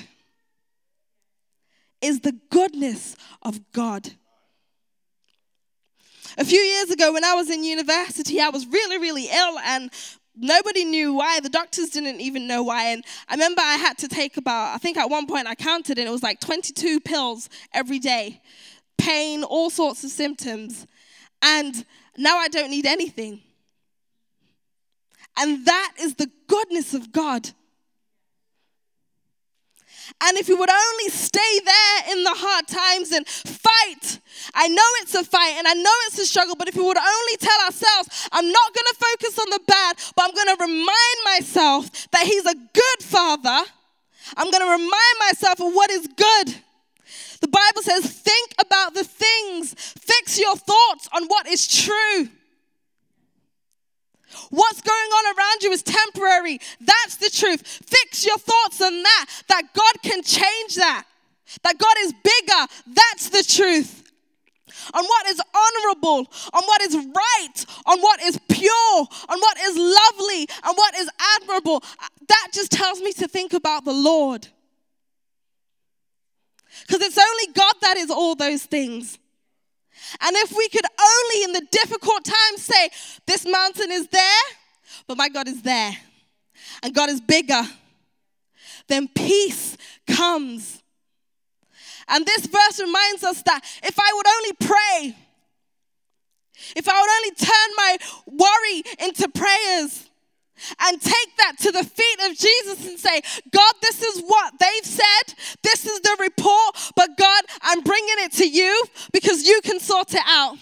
is 2.02 2.20
the 2.22 2.34
goodness 2.50 3.16
of 3.42 3.60
God. 3.72 4.10
A 6.38 6.44
few 6.46 6.60
years 6.60 6.90
ago, 6.90 7.14
when 7.14 7.24
I 7.24 7.34
was 7.36 7.50
in 7.50 7.64
university, 7.64 8.42
I 8.42 8.50
was 8.50 8.66
really, 8.68 8.98
really 8.98 9.28
ill, 9.28 9.60
and 9.60 9.90
nobody 10.36 10.84
knew 10.86 11.14
why. 11.14 11.40
The 11.42 11.50
doctors 11.50 11.90
didn't 11.90 12.20
even 12.22 12.48
know 12.48 12.64
why. 12.64 12.88
And 12.88 13.04
I 13.30 13.34
remember 13.36 13.62
I 13.62 13.76
had 13.76 13.98
to 14.00 14.08
take 14.10 14.36
about, 14.38 14.74
I 14.74 14.78
think 14.78 14.98
at 14.98 15.10
one 15.10 15.26
point 15.28 15.48
I 15.48 15.56
counted, 15.56 15.98
and 15.98 16.06
it 16.08 16.12
was 16.12 16.24
like 16.24 16.40
22 16.42 17.00
pills 17.02 17.50
every 17.74 18.00
day 18.00 18.42
pain, 18.98 19.44
all 19.44 19.70
sorts 19.72 20.04
of 20.04 20.10
symptoms. 20.12 20.86
And 21.42 21.86
now 22.18 22.38
I 22.38 22.48
don't 22.48 22.70
need 22.70 22.86
anything. 22.86 23.42
And 25.38 25.66
that 25.66 25.94
is 26.00 26.16
the 26.16 26.30
goodness 26.48 26.94
of 26.94 27.12
God. 27.12 27.50
And 30.24 30.38
if 30.38 30.50
you 30.50 30.58
would 30.58 30.70
only 30.70 31.10
stay 31.10 31.40
there 31.64 32.12
in 32.12 32.24
the 32.24 32.34
hard 32.36 32.68
times 32.68 33.12
and 33.12 33.26
fight, 33.26 34.20
I 34.54 34.68
know 34.68 34.84
it's 35.02 35.16
a 35.16 35.24
fight 35.24 35.54
and 35.58 35.66
I 35.68 35.74
know 35.74 35.92
it's 36.08 36.20
a 36.20 36.26
struggle, 36.26 36.56
but 36.56 36.68
if 36.68 36.76
we 36.76 36.84
would 36.84 36.98
only 36.98 37.38
tell 37.40 37.58
ourselves, 37.64 38.28
I'm 38.34 38.46
not 38.48 38.74
going 38.74 38.74
to 38.90 38.96
focus 39.18 39.40
on 39.40 39.50
the 39.52 39.62
bad, 39.66 39.96
but 40.16 40.26
I'm 40.26 40.34
going 40.34 40.58
to 40.58 40.64
remind 40.64 41.18
myself 41.26 42.08
that 42.12 42.26
He's 42.28 42.46
a 42.46 42.54
good 42.56 43.04
Father, 43.04 43.62
I'm 44.36 44.52
going 44.52 44.64
to 44.64 44.72
remind 44.84 45.16
myself 45.30 45.60
of 45.62 45.74
what 45.74 45.90
is 45.92 46.08
good. 46.08 46.56
The 47.42 47.48
Bible 47.48 47.82
says, 47.82 48.06
think 48.10 48.54
about 48.60 48.94
the 48.94 49.04
things, 49.04 49.74
fix 49.78 50.40
your 50.40 50.56
thoughts 50.56 51.10
on 51.14 51.26
what 51.26 51.48
is 51.48 51.68
true. 51.68 52.30
What's 54.52 54.82
going 54.82 54.96
on 55.10 55.36
around 55.38 55.64
you 55.64 55.72
is 55.72 55.82
temporary. 55.84 56.62
That's 56.80 57.18
the 57.18 57.30
truth. 57.32 57.62
Fix 57.66 58.26
your 58.26 58.38
thoughts 58.38 58.80
on 58.82 59.04
that, 59.04 59.26
that 59.50 59.64
God 59.74 59.94
can 60.04 60.22
change 60.24 60.76
that, 60.76 61.04
that 61.64 61.78
God 61.80 61.96
is 62.02 62.14
bigger. 62.14 62.94
That's 63.10 63.30
the 63.30 63.44
truth. 63.44 63.98
On 64.94 65.04
what 65.04 65.28
is 65.28 65.40
honorable, 65.54 66.28
on 66.54 66.64
what 66.64 66.82
is 66.84 66.96
right, 66.96 67.66
on 67.88 68.00
what 68.00 68.22
is 68.24 68.40
pure, 68.50 69.06
on 69.30 69.40
what 69.40 69.58
is 69.62 69.76
lovely, 69.78 70.48
and 70.64 70.76
what 70.76 70.96
is 70.96 71.10
admirable. 71.42 71.84
That 72.28 72.48
just 72.54 72.72
tells 72.72 73.02
me 73.02 73.12
to 73.14 73.28
think 73.28 73.54
about 73.54 73.84
the 73.84 73.94
Lord. 73.94 74.48
Because 76.88 77.02
it's 77.02 77.18
only 77.18 77.54
God 77.54 77.74
that 77.82 77.98
is 77.98 78.10
all 78.10 78.36
those 78.36 78.64
things. 78.64 79.18
And 80.22 80.36
if 80.38 80.56
we 80.56 80.68
could 80.70 80.86
only 81.00 81.44
in 81.44 81.52
the 81.54 81.68
difficult 81.72 82.24
times 82.26 82.62
say, 82.64 82.90
This 83.28 83.46
mountain 83.46 83.92
is 83.92 84.08
there, 84.08 84.44
but 85.08 85.18
my 85.18 85.30
God 85.30 85.48
is 85.48 85.62
there, 85.62 85.92
and 86.84 86.94
God 86.94 87.10
is 87.10 87.22
bigger, 87.22 87.62
then 88.88 89.08
peace 89.10 89.78
comes. 90.08 90.82
And 92.08 92.26
this 92.26 92.46
verse 92.46 92.80
reminds 92.82 93.24
us 93.24 93.42
that 93.44 93.62
if 93.84 93.98
I 93.98 94.12
would 94.16 94.28
only 94.28 94.54
pray, 95.14 95.18
if 96.76 96.90
I 96.90 97.00
would 97.00 97.10
only 97.10 97.36
turn 97.36 97.54
my 97.78 97.98
worry 98.34 99.08
into 99.08 99.30
prayers, 99.30 100.10
and 100.80 101.02
take 101.02 101.36
that 101.38 101.54
to 101.60 101.72
the 101.72 101.84
feet 101.84 102.20
of 102.30 102.38
Jesus 102.38 102.88
and 102.88 103.00
say, 103.00 103.22
God, 103.52 103.74
this 103.82 104.02
is 104.02 104.22
what 104.22 104.54
they've 104.60 104.86
said. 104.86 105.36
This 105.64 105.86
is 105.86 106.00
the 106.02 106.16
report, 106.20 106.76
but 106.96 107.18
God, 107.18 107.44
I'm 107.62 107.82
bringing 107.82 108.16
it 108.20 108.32
to 108.34 108.48
you 108.48 108.86
because 109.12 109.48
you 109.48 109.62
can 109.64 109.80
sort 109.80 110.14
it 110.14 110.22
out. 110.26 110.58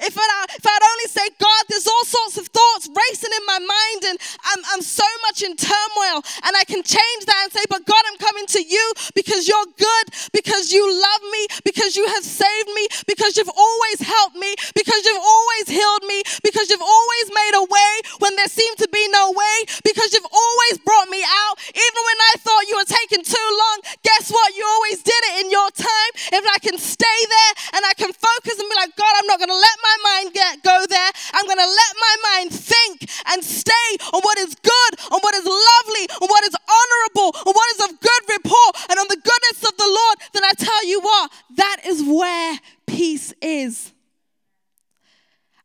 If 0.00 0.14
I'd, 0.16 0.46
if 0.56 0.64
I'd 0.66 0.84
only 0.84 1.08
say, 1.08 1.26
God, 1.40 1.62
there's 1.68 1.86
all 1.88 2.04
sorts 2.04 2.36
of 2.38 2.46
thoughts 2.48 2.88
racing 2.88 3.32
in 3.32 3.44
my 3.46 3.60
mind 3.60 4.00
and 4.12 4.16
I'm, 4.44 4.60
I'm 4.76 4.82
so 4.82 5.04
much 5.28 5.42
in 5.42 5.56
turmoil, 5.56 6.20
and 6.44 6.52
I 6.56 6.64
can 6.68 6.82
change 6.82 7.22
that 7.26 7.40
and 7.48 7.52
say, 7.52 7.64
But 7.68 7.84
God, 7.86 8.02
I'm 8.12 8.18
coming 8.18 8.46
to 8.58 8.62
you 8.64 8.84
because 9.14 9.48
you're 9.48 9.70
good, 9.78 10.06
because 10.32 10.72
you 10.72 10.84
love 10.84 11.22
me, 11.32 11.42
because 11.64 11.96
you 11.96 12.06
have 12.08 12.24
saved 12.24 12.70
me, 12.74 12.88
because 13.06 13.36
you've 13.36 13.52
always 13.52 13.98
helped 14.04 14.36
me, 14.36 14.52
because 14.74 15.04
you've 15.04 15.22
always 15.22 15.66
healed 15.68 16.04
me, 16.08 16.22
because 16.44 16.68
you've 16.68 16.84
always 16.84 17.26
made 17.32 17.54
a 17.62 17.64
way 17.64 17.92
when 18.20 18.36
there 18.36 18.48
seemed 18.50 18.78
to 18.78 18.88
be 18.92 19.04
no 19.12 19.32
way, 19.32 19.56
because 19.84 20.12
you've 20.12 20.28
always 20.32 20.76
brought 20.84 21.08
me 21.08 21.22
out. 21.22 21.54
Even 21.70 22.00
when 22.04 22.18
I 22.34 22.34
thought 22.40 22.64
you 22.68 22.76
were 22.76 22.90
taking 22.90 23.24
too 23.24 23.48
long, 23.56 23.78
guess 24.02 24.30
what? 24.30 24.50
You 24.56 24.66
always 24.66 25.02
did 25.02 25.20
it 25.34 25.44
in 25.46 25.50
your 25.50 25.70
time. 25.72 26.12
If 26.36 26.44
I 26.46 26.58
can 26.58 26.76
stay 26.78 27.20
there 27.28 27.78
and 27.78 27.82
I 27.86 27.94
can 27.94 28.10
focus 28.12 28.58
and 28.58 28.68
be 28.68 28.76
like, 28.76 28.96
God, 28.96 29.12
I'm 29.18 29.26
not 29.26 29.38
going 29.38 29.52
to 29.54 29.56
let 29.58 29.69
let 29.70 29.78
my 29.82 29.96
mind 30.10 30.34
get, 30.34 30.62
go 30.62 30.84
there. 30.88 31.10
I'm 31.34 31.44
going 31.46 31.58
to 31.58 31.66
let 31.70 31.92
my 31.96 32.14
mind 32.30 32.50
think 32.52 33.06
and 33.30 33.44
stay 33.44 33.88
on 34.12 34.20
what 34.22 34.38
is 34.38 34.54
good, 34.54 34.92
on 35.12 35.20
what 35.20 35.34
is 35.34 35.44
lovely, 35.44 36.04
on 36.20 36.28
what 36.28 36.44
is 36.44 36.54
honorable, 36.56 37.30
on 37.46 37.52
what 37.52 37.68
is 37.76 37.90
of 37.92 38.00
good 38.00 38.22
report, 38.34 38.70
and 38.90 38.98
on 38.98 39.06
the 39.08 39.16
goodness 39.20 39.58
of 39.70 39.76
the 39.76 39.86
Lord. 39.86 40.16
Then 40.32 40.44
I 40.44 40.52
tell 40.56 40.86
you 40.88 41.00
what, 41.00 41.30
that 41.56 41.76
is 41.84 42.02
where 42.02 42.58
peace 42.86 43.32
is. 43.42 43.92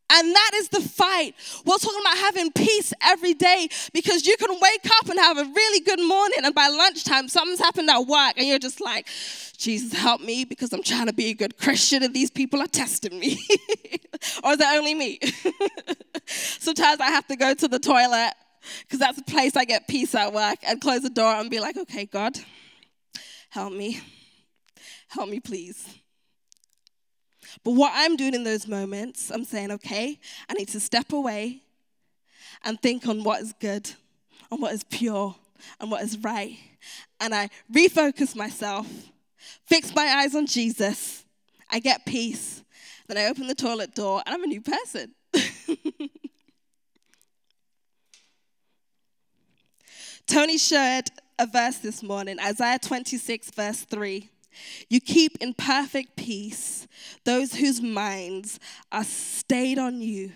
And 0.09 0.31
that 0.35 0.51
is 0.55 0.69
the 0.69 0.81
fight. 0.81 1.33
We're 1.65 1.77
talking 1.77 1.99
about 2.01 2.17
having 2.17 2.51
peace 2.51 2.93
every 3.01 3.33
day 3.33 3.67
because 3.91 4.25
you 4.27 4.37
can 4.37 4.51
wake 4.51 4.87
up 4.99 5.09
and 5.09 5.17
have 5.19 5.37
a 5.39 5.45
really 5.45 5.79
good 5.79 5.99
morning, 5.99 6.39
and 6.43 6.53
by 6.53 6.67
lunchtime, 6.67 7.27
something's 7.27 7.59
happened 7.59 7.89
at 7.89 7.99
work, 8.01 8.33
and 8.37 8.45
you're 8.47 8.59
just 8.59 8.79
like, 8.81 9.07
Jesus, 9.57 9.93
help 9.93 10.21
me 10.21 10.43
because 10.45 10.73
I'm 10.73 10.83
trying 10.83 11.07
to 11.07 11.13
be 11.13 11.27
a 11.27 11.33
good 11.33 11.57
Christian, 11.57 12.03
and 12.03 12.13
these 12.13 12.29
people 12.29 12.61
are 12.61 12.67
testing 12.67 13.19
me. 13.19 13.39
or 14.43 14.51
is 14.51 14.59
it 14.59 14.67
only 14.77 14.93
me? 14.93 15.19
Sometimes 16.27 16.99
I 17.01 17.07
have 17.07 17.25
to 17.27 17.35
go 17.35 17.55
to 17.55 17.67
the 17.67 17.79
toilet 17.79 18.33
because 18.81 18.99
that's 18.99 19.17
the 19.17 19.23
place 19.23 19.55
I 19.55 19.65
get 19.65 19.87
peace 19.87 20.13
at 20.13 20.31
work 20.33 20.57
and 20.67 20.79
close 20.79 21.01
the 21.01 21.09
door 21.09 21.33
and 21.33 21.49
be 21.49 21.59
like, 21.59 21.77
okay, 21.77 22.05
God, 22.05 22.37
help 23.49 23.73
me. 23.73 23.99
Help 25.09 25.29
me, 25.31 25.39
please. 25.39 25.87
But 27.63 27.71
what 27.71 27.91
I'm 27.95 28.15
doing 28.15 28.33
in 28.35 28.43
those 28.43 28.65
moments, 28.67 29.29
I'm 29.31 29.45
saying, 29.45 29.71
okay, 29.71 30.19
I 30.49 30.53
need 30.53 30.67
to 30.69 30.79
step 30.79 31.11
away 31.13 31.61
and 32.63 32.81
think 32.81 33.07
on 33.07 33.23
what 33.23 33.39
is 33.41 33.53
good 33.59 33.91
on 34.51 34.61
what 34.61 34.71
is 34.73 34.83
pure 34.83 35.33
and 35.79 35.89
what 35.89 36.03
is 36.03 36.19
right. 36.19 36.55
And 37.19 37.33
I 37.33 37.49
refocus 37.73 38.35
myself, 38.35 38.85
fix 39.65 39.93
my 39.95 40.05
eyes 40.05 40.35
on 40.35 40.45
Jesus. 40.45 41.25
I 41.71 41.79
get 41.79 42.05
peace. 42.05 42.61
Then 43.07 43.17
I 43.17 43.25
open 43.25 43.47
the 43.47 43.55
toilet 43.55 43.95
door 43.95 44.21
and 44.23 44.35
I'm 44.35 44.43
a 44.43 44.47
new 44.47 44.61
person. 44.61 45.15
Tony 50.27 50.59
shared 50.59 51.09
a 51.39 51.47
verse 51.47 51.79
this 51.79 52.03
morning, 52.03 52.37
Isaiah 52.39 52.77
26, 52.79 53.49
verse 53.49 53.81
3. 53.81 54.29
You 54.89 54.99
keep 54.99 55.37
in 55.41 55.53
perfect 55.53 56.15
peace 56.15 56.87
those 57.23 57.55
whose 57.55 57.81
minds 57.81 58.59
are 58.91 59.03
stayed 59.03 59.77
on 59.79 60.01
you 60.01 60.31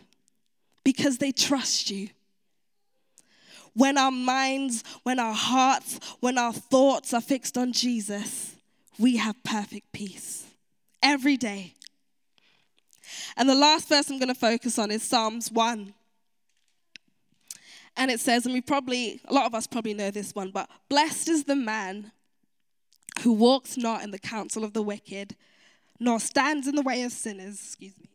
because 0.84 1.18
they 1.18 1.32
trust 1.32 1.92
you. 1.92 2.10
When 3.76 3.98
our 3.98 4.12
minds, 4.12 4.84
when 5.04 5.20
our 5.20 5.34
hearts, 5.34 6.00
when 6.20 6.38
our 6.38 6.54
thoughts 6.54 7.14
are 7.14 7.22
fixed 7.22 7.58
on 7.58 7.72
Jesus, 7.72 8.56
we 8.98 9.18
have 9.18 9.42
perfect 9.44 9.92
peace 9.94 10.46
every 11.04 11.38
day. 11.38 11.74
And 13.38 13.48
the 13.48 13.56
last 13.56 13.88
verse 13.88 14.10
I'm 14.10 14.18
going 14.20 14.30
to 14.30 14.36
focus 14.40 14.78
on 14.80 14.92
is 14.92 15.04
Psalms 15.04 15.52
1. 15.52 15.94
And 17.96 18.12
it 18.12 18.20
says, 18.20 18.46
and 18.46 18.54
we 18.54 18.62
probably, 18.62 19.20
a 19.26 19.34
lot 19.34 19.46
of 19.46 19.54
us 19.54 19.68
probably 19.68 19.94
know 19.94 20.10
this 20.12 20.34
one, 20.34 20.52
but 20.52 20.70
blessed 20.90 21.28
is 21.30 21.44
the 21.44 21.56
man 21.56 22.12
who 23.20 23.32
walks 23.34 23.78
not 23.78 24.04
in 24.04 24.12
the 24.12 24.20
counsel 24.20 24.64
of 24.64 24.74
the 24.74 24.82
wicked, 24.82 25.36
nor 26.00 26.20
stands 26.20 26.68
in 26.68 26.76
the 26.76 26.82
way 26.82 27.04
of 27.04 27.12
sinners, 27.12 27.60
excuse 27.64 27.98
me. 27.98 28.06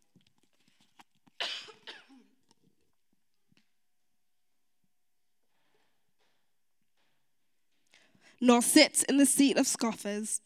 nor 8.40 8.60
sits 8.60 9.02
in 9.04 9.16
the 9.16 9.24
seat 9.24 9.56
of 9.56 9.66
scoffers, 9.66 10.42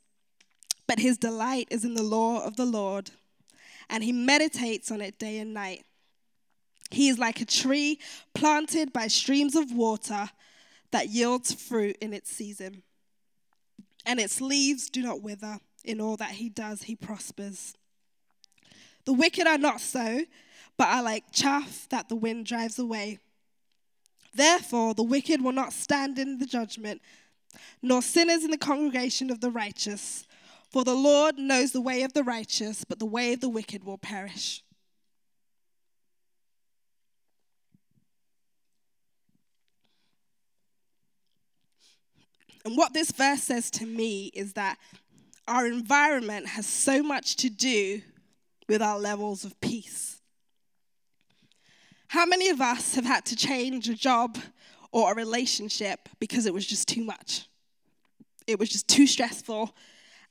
but 0.87 1.01
his 1.01 1.18
delight 1.18 1.66
is 1.68 1.85
in 1.85 1.94
the 1.94 2.03
law 2.03 2.40
of 2.44 2.55
the 2.55 2.64
Lord, 2.66 3.11
and 3.90 4.05
he 4.05 4.12
meditates 4.12 4.92
on 4.92 5.01
it 5.01 5.18
day 5.18 5.38
and 5.38 5.53
night. 5.53 5.85
He 6.92 7.09
is 7.09 7.18
like 7.18 7.40
a 7.40 7.44
tree 7.44 7.99
planted 8.35 8.92
by 8.92 9.09
streams 9.09 9.57
of 9.57 9.73
water 9.73 10.31
that 10.92 11.09
yields 11.09 11.53
fruit 11.53 11.97
in 12.01 12.12
its 12.12 12.31
season 12.31 12.85
and 14.09 14.18
its 14.18 14.40
leaves 14.40 14.88
do 14.88 15.03
not 15.03 15.23
wither. 15.23 15.59
In 15.85 16.01
all 16.01 16.16
that 16.16 16.33
he 16.33 16.49
does, 16.49 16.85
he 16.85 16.97
prospers. 16.97 17.75
The 19.05 19.12
wicked 19.12 19.47
are 19.47 19.59
not 19.59 19.81
so, 19.83 20.23
but 20.79 20.88
are 20.88 21.03
like 21.03 21.25
chaff 21.31 21.87
that 21.90 22.09
the 22.09 22.16
wind 22.16 22.47
drives 22.47 22.79
away. 22.79 23.18
Therefore, 24.35 24.94
the 24.94 25.03
wicked 25.05 25.42
will 25.42 25.53
not 25.53 25.73
stand 25.75 26.18
in 26.18 26.38
the 26.38 26.47
judgment, 26.47 27.03
nor 27.83 28.01
sinners 28.03 28.44
in 28.44 28.51
the 28.51 28.57
congregation 28.59 29.31
of 29.31 29.40
the 29.42 29.51
righteous. 29.51 30.27
For 30.71 30.85
the 30.85 30.94
Lord 30.94 31.38
knows 31.38 31.73
the 31.73 31.81
way 31.83 32.03
of 32.03 32.12
the 32.14 32.25
righteous, 32.25 32.85
but 32.85 32.99
the 32.99 33.07
way 33.16 33.35
of 33.35 33.40
the 33.40 33.49
wicked 33.51 33.85
will 33.85 33.99
perish. 33.99 34.62
And 42.68 42.76
what 42.76 42.92
this 42.92 43.11
verse 43.12 43.44
says 43.44 43.70
to 43.72 43.87
me 43.87 44.26
is 44.35 44.52
that 44.52 44.76
our 45.46 45.66
environment 45.66 46.46
has 46.48 46.66
so 46.66 47.02
much 47.02 47.37
to 47.37 47.48
do 47.48 48.02
with 48.68 48.83
our 48.83 48.98
levels 48.98 49.46
of 49.46 49.59
peace. 49.62 50.20
How 52.09 52.26
many 52.26 52.50
of 52.50 52.61
us 52.61 52.94
have 52.94 53.07
had 53.07 53.24
to 53.24 53.37
change 53.37 53.88
a 53.88 53.94
job 53.94 54.37
or 54.92 55.12
a 55.12 55.14
relationship 55.14 56.11
because 56.20 56.44
it 56.44 56.52
was 56.52 56.66
just 56.66 56.88
too 56.88 57.02
much? 57.02 57.46
It 58.46 58.59
was 58.59 58.68
just 58.68 58.87
too 58.87 59.07
stressful 59.07 59.74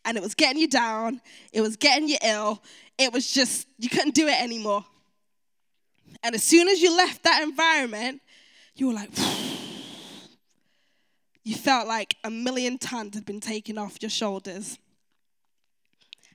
and 0.05 0.15
it 0.15 0.21
was 0.21 0.35
getting 0.35 0.61
you 0.61 0.67
down, 0.67 1.19
it 1.51 1.61
was 1.61 1.75
getting 1.75 2.07
you 2.07 2.17
ill, 2.23 2.61
it 2.99 3.11
was 3.11 3.31
just, 3.31 3.65
you 3.79 3.89
couldn't 3.89 4.13
do 4.13 4.27
it 4.27 4.39
anymore. 4.39 4.85
And 6.21 6.35
as 6.35 6.43
soon 6.43 6.67
as 6.69 6.83
you 6.83 6.95
left 6.95 7.23
that 7.23 7.41
environment, 7.41 8.21
you 8.75 8.85
were 8.85 8.93
like, 8.93 9.09
Phew 9.11 9.56
you 11.47 11.55
felt 11.55 11.87
like 11.87 12.17
a 12.25 12.29
million 12.29 12.77
tons 12.77 13.15
had 13.15 13.25
been 13.25 13.39
taken 13.39 13.77
off 13.77 14.01
your 14.01 14.09
shoulders. 14.09 14.77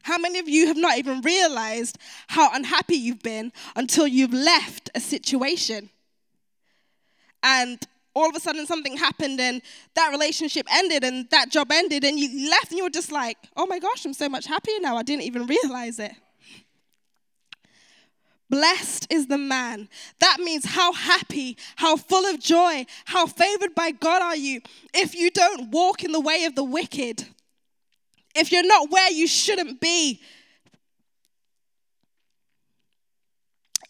How 0.05 0.17
many 0.17 0.39
of 0.39 0.49
you 0.49 0.67
have 0.69 0.77
not 0.79 0.97
even 0.97 1.21
realized 1.21 1.99
how 2.29 2.49
unhappy 2.55 2.95
you've 2.97 3.23
been 3.23 3.53
until 3.77 4.07
you've 4.09 4.33
left 4.33 4.89
a 4.95 5.01
situation? 5.01 5.91
And 7.43 7.79
all 8.15 8.27
of 8.29 8.35
a 8.35 8.41
sudden 8.41 8.65
something 8.67 8.97
happened 8.97 9.39
and 9.39 9.61
that 9.97 10.09
relationship 10.13 10.67
ended 10.73 11.05
and 11.05 11.29
that 11.29 11.51
job 11.51 11.71
ended 11.71 12.05
and 12.05 12.19
you 12.19 12.49
left 12.49 12.71
and 12.71 12.79
you 12.79 12.85
were 12.85 12.91
just 12.91 13.13
like, 13.13 13.37
oh 13.55 13.67
my 13.67 13.79
gosh, 13.79 14.07
I'm 14.07 14.15
so 14.15 14.31
much 14.31 14.47
happier 14.47 14.81
now. 14.81 14.97
I 14.97 15.03
didn't 15.03 15.25
even 15.25 15.47
realize 15.47 15.99
it. 15.99 16.13
Blessed 18.53 19.07
is 19.09 19.29
the 19.29 19.39
man. 19.39 19.89
That 20.21 20.37
means 20.39 20.67
how 20.67 20.93
happy, 20.93 21.57
how 21.77 21.97
full 21.97 22.27
of 22.27 22.39
joy, 22.39 22.85
how 23.07 23.25
favored 23.25 23.75
by 23.75 23.93
God 23.93 24.21
are 24.21 24.37
you 24.37 24.61
if 24.93 25.15
you 25.15 25.31
don't 25.31 25.71
walk 25.71 26.05
in 26.05 26.13
the 26.13 26.21
way 26.21 26.45
of 26.45 26.55
the 26.55 26.63
wicked, 26.63 27.25
if 28.35 28.53
you're 28.53 28.67
not 28.67 28.91
where 28.91 29.11
you 29.11 29.27
shouldn't 29.27 29.81
be. 29.81 30.21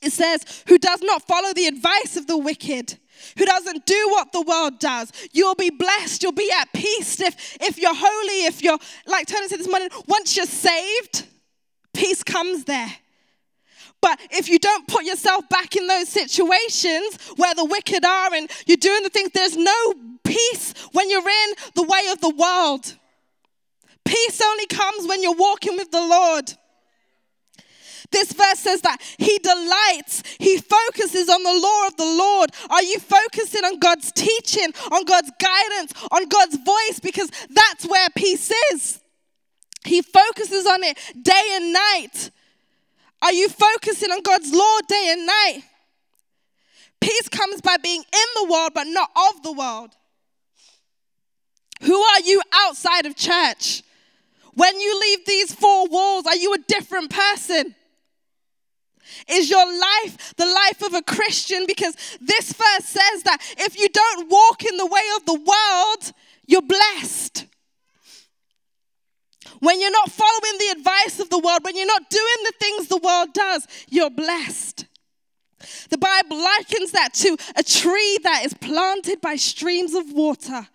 It 0.00 0.12
says, 0.12 0.62
who 0.68 0.78
does 0.78 1.00
not 1.02 1.26
follow 1.26 1.52
the 1.52 1.66
advice 1.66 2.16
of 2.16 2.28
the 2.28 2.38
wicked, 2.38 2.94
who 3.36 3.44
doesn't 3.44 3.84
do 3.84 4.08
what 4.12 4.30
the 4.30 4.42
world 4.42 4.78
does. 4.78 5.10
You'll 5.32 5.56
be 5.56 5.70
blessed, 5.70 6.22
you'll 6.22 6.30
be 6.30 6.52
at 6.60 6.72
peace 6.72 7.20
if, 7.20 7.56
if 7.60 7.78
you're 7.78 7.90
holy, 7.96 8.44
if 8.44 8.62
you're, 8.62 8.78
like 9.08 9.26
Tony 9.26 9.48
said 9.48 9.58
this 9.58 9.68
morning, 9.68 9.88
once 10.06 10.36
you're 10.36 10.46
saved, 10.46 11.26
peace 11.96 12.22
comes 12.22 12.62
there. 12.62 12.86
But 14.02 14.20
if 14.32 14.48
you 14.48 14.58
don't 14.58 14.86
put 14.88 15.04
yourself 15.04 15.48
back 15.48 15.76
in 15.76 15.86
those 15.86 16.08
situations 16.08 17.16
where 17.36 17.54
the 17.54 17.64
wicked 17.64 18.04
are 18.04 18.34
and 18.34 18.50
you're 18.66 18.76
doing 18.76 19.04
the 19.04 19.08
things, 19.08 19.30
there's 19.32 19.56
no 19.56 19.94
peace 20.24 20.74
when 20.90 21.08
you're 21.08 21.20
in 21.26 21.50
the 21.76 21.84
way 21.84 22.08
of 22.10 22.20
the 22.20 22.30
world. 22.34 22.94
Peace 24.04 24.42
only 24.44 24.66
comes 24.66 25.06
when 25.06 25.22
you're 25.22 25.36
walking 25.36 25.76
with 25.76 25.92
the 25.92 26.00
Lord. 26.00 26.52
This 28.10 28.32
verse 28.32 28.58
says 28.58 28.80
that 28.82 28.98
he 29.18 29.38
delights, 29.38 30.22
he 30.38 30.58
focuses 30.58 31.28
on 31.30 31.42
the 31.44 31.54
law 31.62 31.86
of 31.86 31.96
the 31.96 32.04
Lord. 32.04 32.50
Are 32.70 32.82
you 32.82 32.98
focusing 32.98 33.64
on 33.64 33.78
God's 33.78 34.10
teaching, 34.12 34.70
on 34.90 35.04
God's 35.04 35.30
guidance, 35.40 35.92
on 36.10 36.26
God's 36.28 36.56
voice? 36.56 37.00
Because 37.00 37.30
that's 37.48 37.86
where 37.86 38.08
peace 38.16 38.50
is. 38.72 39.00
He 39.84 40.02
focuses 40.02 40.66
on 40.66 40.82
it 40.82 40.98
day 41.22 41.42
and 41.54 41.72
night. 41.72 42.30
Are 43.22 43.32
you 43.32 43.48
focusing 43.48 44.10
on 44.10 44.20
God's 44.20 44.52
law 44.52 44.78
day 44.88 45.10
and 45.16 45.24
night? 45.24 45.62
Peace 47.00 47.28
comes 47.28 47.60
by 47.60 47.76
being 47.76 48.02
in 48.02 48.28
the 48.42 48.52
world, 48.52 48.72
but 48.74 48.86
not 48.88 49.10
of 49.16 49.42
the 49.42 49.52
world. 49.52 49.92
Who 51.82 51.96
are 52.00 52.20
you 52.20 52.42
outside 52.52 53.06
of 53.06 53.14
church? 53.16 53.82
When 54.54 54.78
you 54.78 55.00
leave 55.00 55.24
these 55.26 55.54
four 55.54 55.86
walls, 55.86 56.26
are 56.26 56.36
you 56.36 56.52
a 56.52 56.58
different 56.58 57.10
person? 57.10 57.74
Is 59.28 59.48
your 59.48 59.66
life 59.66 60.34
the 60.36 60.46
life 60.46 60.82
of 60.82 60.94
a 60.94 61.02
Christian? 61.02 61.64
Because 61.66 61.96
this 62.20 62.52
verse 62.52 62.84
says 62.84 63.22
that 63.24 63.38
if 63.58 63.78
you 63.78 63.88
don't 63.88 64.30
walk 64.30 64.64
in 64.64 64.76
the 64.76 64.86
way 64.86 65.02
of 65.16 65.24
the 65.26 65.34
world, 65.34 66.12
you're 66.46 66.62
blessed. 66.62 67.46
When 69.60 69.80
you're 69.80 69.90
not 69.90 70.10
following 70.10 70.58
the 70.58 70.74
advice 70.78 71.20
of 71.20 71.28
the 71.30 71.38
world, 71.38 71.60
when 71.64 71.76
you're 71.76 71.86
not 71.86 72.08
doing 72.08 72.22
the 72.44 72.52
things 72.60 72.88
the 72.88 72.96
world 72.98 73.32
does, 73.32 73.66
you're 73.88 74.10
blessed. 74.10 74.86
The 75.90 75.98
Bible 75.98 76.38
likens 76.42 76.90
that 76.92 77.14
to 77.14 77.36
a 77.56 77.62
tree 77.62 78.18
that 78.24 78.42
is 78.44 78.54
planted 78.54 79.20
by 79.20 79.36
streams 79.36 79.94
of 79.94 80.12
water 80.12 80.66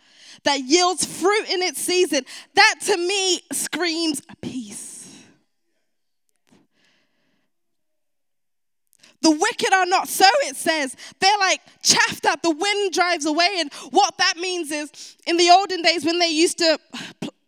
that 0.43 0.59
yields 0.59 1.03
fruit 1.05 1.49
in 1.49 1.61
its 1.61 1.81
season. 1.81 2.25
That 2.55 2.75
to 2.85 2.95
me 2.97 3.41
screams 3.51 4.21
peace. 4.41 4.85
The 9.23 9.31
wicked 9.31 9.73
are 9.73 9.87
not 9.87 10.07
so, 10.07 10.25
it 10.43 10.55
says. 10.55 10.95
They're 11.19 11.37
like 11.39 11.59
chaff 11.83 12.21
that 12.21 12.41
the 12.43 12.51
wind 12.51 12.93
drives 12.93 13.25
away. 13.25 13.55
And 13.57 13.73
what 13.89 14.15
that 14.19 14.35
means 14.37 14.71
is, 14.71 15.17
in 15.25 15.35
the 15.35 15.49
olden 15.49 15.81
days 15.81 16.05
when 16.05 16.19
they 16.19 16.27
used 16.27 16.59
to 16.59 16.79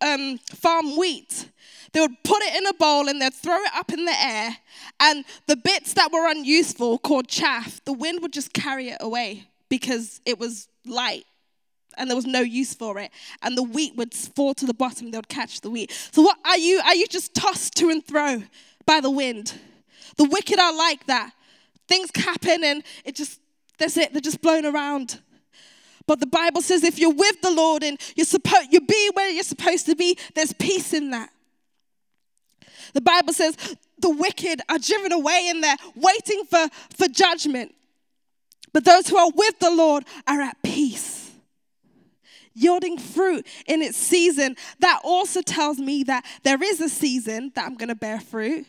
um, 0.01 0.37
farm 0.39 0.97
wheat, 0.97 1.49
they 1.91 1.99
would 1.99 2.23
put 2.23 2.41
it 2.43 2.55
in 2.55 2.67
a 2.67 2.73
bowl 2.73 3.07
and 3.09 3.21
they'd 3.21 3.33
throw 3.33 3.57
it 3.57 3.71
up 3.75 3.91
in 3.91 4.05
the 4.05 4.15
air, 4.19 4.57
and 4.99 5.25
the 5.47 5.55
bits 5.55 5.93
that 5.93 6.11
were 6.11 6.29
unuseful, 6.29 6.97
called 6.99 7.27
chaff, 7.27 7.83
the 7.85 7.93
wind 7.93 8.21
would 8.21 8.33
just 8.33 8.53
carry 8.53 8.89
it 8.89 8.97
away 9.01 9.47
because 9.69 10.21
it 10.25 10.39
was 10.39 10.67
light 10.85 11.25
and 11.97 12.09
there 12.09 12.15
was 12.15 12.25
no 12.25 12.39
use 12.39 12.73
for 12.73 12.97
it. 12.99 13.11
And 13.41 13.57
the 13.57 13.63
wheat 13.63 13.95
would 13.97 14.13
fall 14.13 14.53
to 14.53 14.65
the 14.65 14.73
bottom, 14.73 15.11
they 15.11 15.17
would 15.17 15.27
catch 15.27 15.61
the 15.61 15.69
wheat. 15.69 15.91
So, 16.13 16.21
what 16.21 16.37
are 16.45 16.57
you? 16.57 16.81
Are 16.85 16.95
you 16.95 17.07
just 17.07 17.33
tossed 17.33 17.75
to 17.75 17.89
and 17.89 18.03
fro 18.05 18.43
by 18.85 18.99
the 19.01 19.11
wind? 19.11 19.53
The 20.17 20.23
wicked 20.23 20.59
are 20.59 20.75
like 20.75 21.05
that. 21.07 21.31
Things 21.87 22.09
happen 22.15 22.63
and 22.63 22.83
it 23.03 23.15
just, 23.15 23.39
that's 23.77 23.97
it, 23.97 24.11
they're 24.13 24.21
just 24.21 24.41
blown 24.41 24.65
around. 24.65 25.19
But 26.09 26.19
the 26.19 26.25
Bible 26.25 26.63
says 26.63 26.83
if 26.83 26.97
you're 26.97 27.13
with 27.13 27.39
the 27.41 27.51
Lord 27.51 27.83
and 27.83 27.99
you're 28.15 28.25
supposed 28.25 28.69
you 28.73 28.81
be 28.81 29.09
where 29.13 29.29
you're 29.29 29.43
supposed 29.43 29.85
to 29.85 29.95
be, 29.95 30.17
there's 30.33 30.51
peace 30.53 30.91
in 30.91 31.11
that. 31.11 31.29
The 32.95 33.01
Bible 33.01 33.31
says 33.31 33.55
the 33.99 34.09
wicked 34.09 34.59
are 34.69 34.79
driven 34.79 35.11
away 35.11 35.49
in 35.53 35.63
are 35.63 35.77
waiting 35.95 36.45
for, 36.45 36.67
for 36.97 37.07
judgment. 37.09 37.75
But 38.73 38.85
those 38.85 39.07
who 39.07 39.17
are 39.19 39.29
with 39.35 39.59
the 39.59 39.69
Lord 39.69 40.03
are 40.27 40.41
at 40.41 40.57
peace, 40.63 41.29
yielding 42.55 42.97
fruit 42.97 43.45
in 43.67 43.83
its 43.83 43.95
season. 43.99 44.55
That 44.79 45.01
also 45.03 45.43
tells 45.43 45.77
me 45.77 46.01
that 46.05 46.25
there 46.41 46.57
is 46.63 46.81
a 46.81 46.89
season 46.89 47.51
that 47.53 47.67
I'm 47.67 47.75
going 47.77 47.89
to 47.89 47.95
bear 47.95 48.19
fruit. 48.19 48.65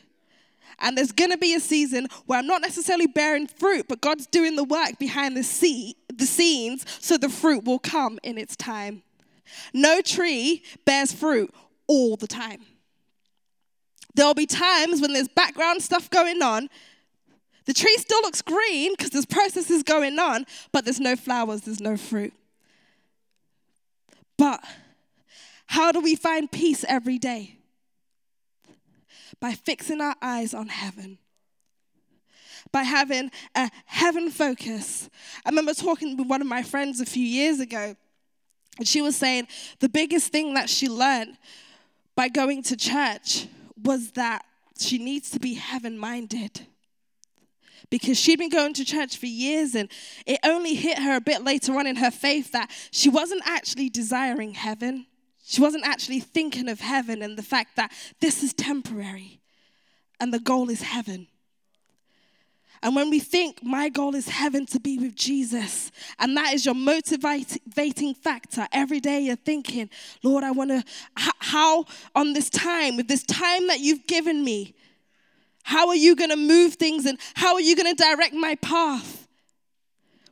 And 0.83 0.97
there's 0.97 1.13
going 1.13 1.31
to 1.31 1.39
be 1.39 1.55
a 1.55 1.61
season 1.61 2.07
where 2.27 2.39
I'm 2.39 2.47
not 2.47 2.61
necessarily 2.63 3.07
bearing 3.07 3.47
fruit, 3.47 3.87
but 3.89 4.03
God's 4.03 4.27
doing 4.27 4.57
the 4.57 4.65
work 4.65 4.99
behind 4.99 5.37
the 5.39 5.43
seat 5.43 5.97
the 6.21 6.27
scenes 6.27 6.85
so 7.01 7.17
the 7.17 7.29
fruit 7.31 7.65
will 7.65 7.79
come 7.81 8.19
in 8.23 8.37
its 8.39 8.55
time. 8.55 9.03
No 9.75 10.01
tree 10.03 10.63
bears 10.85 11.13
fruit 11.13 11.53
all 11.89 12.17
the 12.17 12.27
time. 12.29 12.61
There'll 14.15 14.35
be 14.35 14.47
times 14.47 15.01
when 15.01 15.13
there's 15.15 15.29
background 15.29 15.83
stuff 15.83 16.09
going 16.11 16.43
on. 16.43 16.69
The 17.65 17.73
tree 17.75 17.97
still 17.99 18.21
looks 18.23 18.43
green 18.43 18.93
because 18.97 19.11
there's 19.11 19.27
processes 19.27 19.83
going 19.83 20.19
on, 20.19 20.45
but 20.73 20.85
there's 20.85 21.01
no 21.01 21.17
flowers, 21.17 21.63
there's 21.63 21.81
no 21.81 21.97
fruit. 21.97 22.33
But 24.37 24.61
how 25.67 25.91
do 25.93 26.01
we 26.01 26.17
find 26.17 26.51
peace 26.53 26.85
every 26.89 27.19
day? 27.19 27.57
By 29.41 29.53
fixing 29.53 30.01
our 30.03 30.17
eyes 30.23 30.53
on 30.55 30.69
heaven 30.69 31.19
by 32.73 32.83
having 32.83 33.31
a 33.55 33.71
heaven 33.87 34.31
focus. 34.31 35.09
I 35.45 35.49
remember 35.51 35.75
talking 35.75 36.17
with 36.17 36.29
one 36.29 36.41
of 36.41 36.47
my 36.47 36.63
friends 36.63 37.01
a 37.01 37.07
few 37.07 37.25
years 37.25 37.61
ago, 37.61 37.97
and 38.79 38.87
she 38.89 39.03
was 39.03 39.17
saying 39.17 39.49
the 39.81 39.89
biggest 39.89 40.33
thing 40.33 40.55
that 40.55 40.71
she 40.71 40.89
learned 40.89 41.37
by 42.17 42.29
going 42.29 42.63
to 42.65 42.77
church 42.77 43.47
was 43.83 44.13
that 44.13 44.45
she 44.79 44.99
needs 44.99 45.31
to 45.31 45.41
be 45.41 45.55
heaven 45.55 45.99
minded. 45.99 46.67
Because 47.91 48.19
she'd 48.19 48.39
been 48.39 48.49
going 48.51 48.73
to 48.75 48.85
church 48.85 49.17
for 49.17 49.27
years, 49.27 49.75
and 49.75 49.89
it 50.25 50.39
only 50.45 50.75
hit 50.75 50.99
her 50.99 51.17
a 51.17 51.21
bit 51.21 51.43
later 51.43 51.77
on 51.77 51.87
in 51.89 51.97
her 51.97 52.11
faith 52.13 52.53
that 52.53 52.71
she 52.93 53.09
wasn't 53.09 53.43
actually 53.45 53.89
desiring 53.89 54.55
heaven. 54.55 55.07
She 55.45 55.61
wasn't 55.61 55.85
actually 55.85 56.21
thinking 56.21 56.69
of 56.69 56.79
heaven 56.79 57.21
and 57.23 57.37
the 57.37 57.43
fact 57.43 57.75
that 57.75 57.91
this 58.21 58.45
is 58.45 58.55
temporary 58.55 59.41
and 60.21 60.33
the 60.33 60.39
goal 60.39 60.71
is 60.71 60.83
heaven. 60.83 61.27
And 62.83 62.97
when 62.97 63.11
we 63.11 63.19
think, 63.21 63.63
my 63.63 63.89
goal 63.91 64.15
is 64.15 64.27
heaven 64.29 64.65
to 64.67 64.81
be 64.81 64.97
with 64.99 65.15
Jesus, 65.15 65.93
and 66.19 66.35
that 66.39 66.55
is 66.55 66.65
your 66.65 66.75
motivating 66.75 68.15
factor 68.15 68.67
every 68.73 69.01
day, 69.01 69.21
you're 69.21 69.37
thinking, 69.37 69.91
Lord, 70.23 70.45
I 70.45 70.51
want 70.51 70.71
to, 70.71 70.83
how 71.15 71.85
on 72.15 72.33
this 72.33 72.49
time, 72.49 72.97
with 72.97 73.07
this 73.07 73.23
time 73.25 73.67
that 73.69 73.81
you've 73.81 74.07
given 74.07 74.43
me, 74.43 74.75
how 75.63 75.89
are 75.89 75.97
you 75.97 76.17
going 76.17 76.31
to 76.31 76.37
move 76.37 76.75
things 76.75 77.05
and 77.05 77.19
how 77.35 77.55
are 77.55 77.61
you 77.61 77.77
going 77.77 77.95
to 77.95 78.03
direct 78.03 78.33
my 78.35 78.55
path? 78.57 79.20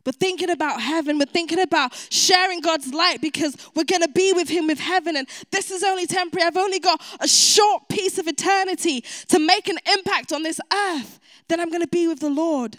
We're 0.08 0.12
thinking 0.12 0.48
about 0.48 0.80
heaven. 0.80 1.18
We're 1.18 1.26
thinking 1.26 1.60
about 1.60 1.92
sharing 2.10 2.62
God's 2.62 2.94
light 2.94 3.20
because 3.20 3.54
we're 3.74 3.84
going 3.84 4.00
to 4.00 4.08
be 4.08 4.32
with 4.32 4.48
Him 4.48 4.66
with 4.68 4.80
heaven. 4.80 5.16
And 5.18 5.28
this 5.50 5.70
is 5.70 5.82
only 5.82 6.06
temporary. 6.06 6.46
I've 6.46 6.56
only 6.56 6.78
got 6.78 6.98
a 7.20 7.28
short 7.28 7.90
piece 7.90 8.16
of 8.16 8.26
eternity 8.26 9.04
to 9.28 9.38
make 9.38 9.68
an 9.68 9.76
impact 9.98 10.32
on 10.32 10.42
this 10.42 10.60
earth. 10.72 11.20
Then 11.48 11.60
I'm 11.60 11.68
going 11.68 11.82
to 11.82 11.88
be 11.88 12.08
with 12.08 12.20
the 12.20 12.30
Lord. 12.30 12.78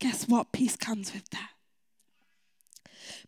Guess 0.00 0.26
what? 0.26 0.50
Peace 0.50 0.74
comes 0.74 1.14
with 1.14 1.30
that. 1.30 1.50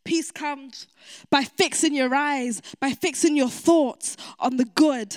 Peace 0.05 0.33
comes 0.33 0.89
by 1.31 1.45
fixing 1.45 1.95
your 1.95 2.13
eyes, 2.13 2.61
by 2.81 2.91
fixing 2.91 3.37
your 3.37 3.51
thoughts 3.51 4.17
on 4.41 4.57
the 4.57 4.65
good 4.65 5.15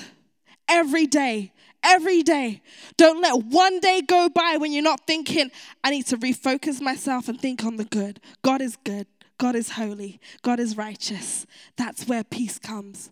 every 0.69 1.07
day 1.07 1.51
every 1.83 2.23
day. 2.23 2.61
Don't 2.97 3.21
let 3.21 3.45
one 3.45 3.79
day 3.79 4.01
go 4.05 4.29
by 4.29 4.57
when 4.57 4.71
you're 4.71 4.83
not 4.83 5.01
thinking, 5.07 5.49
I 5.83 5.91
need 5.91 6.05
to 6.07 6.17
refocus 6.17 6.81
myself 6.81 7.27
and 7.27 7.39
think 7.39 7.63
on 7.63 7.77
the 7.77 7.85
good. 7.85 8.19
God 8.41 8.61
is 8.61 8.75
good. 8.83 9.07
God 9.37 9.55
is 9.55 9.71
holy. 9.71 10.19
God 10.43 10.59
is 10.59 10.77
righteous. 10.77 11.45
That's 11.77 12.07
where 12.07 12.23
peace 12.23 12.59
comes. 12.59 13.11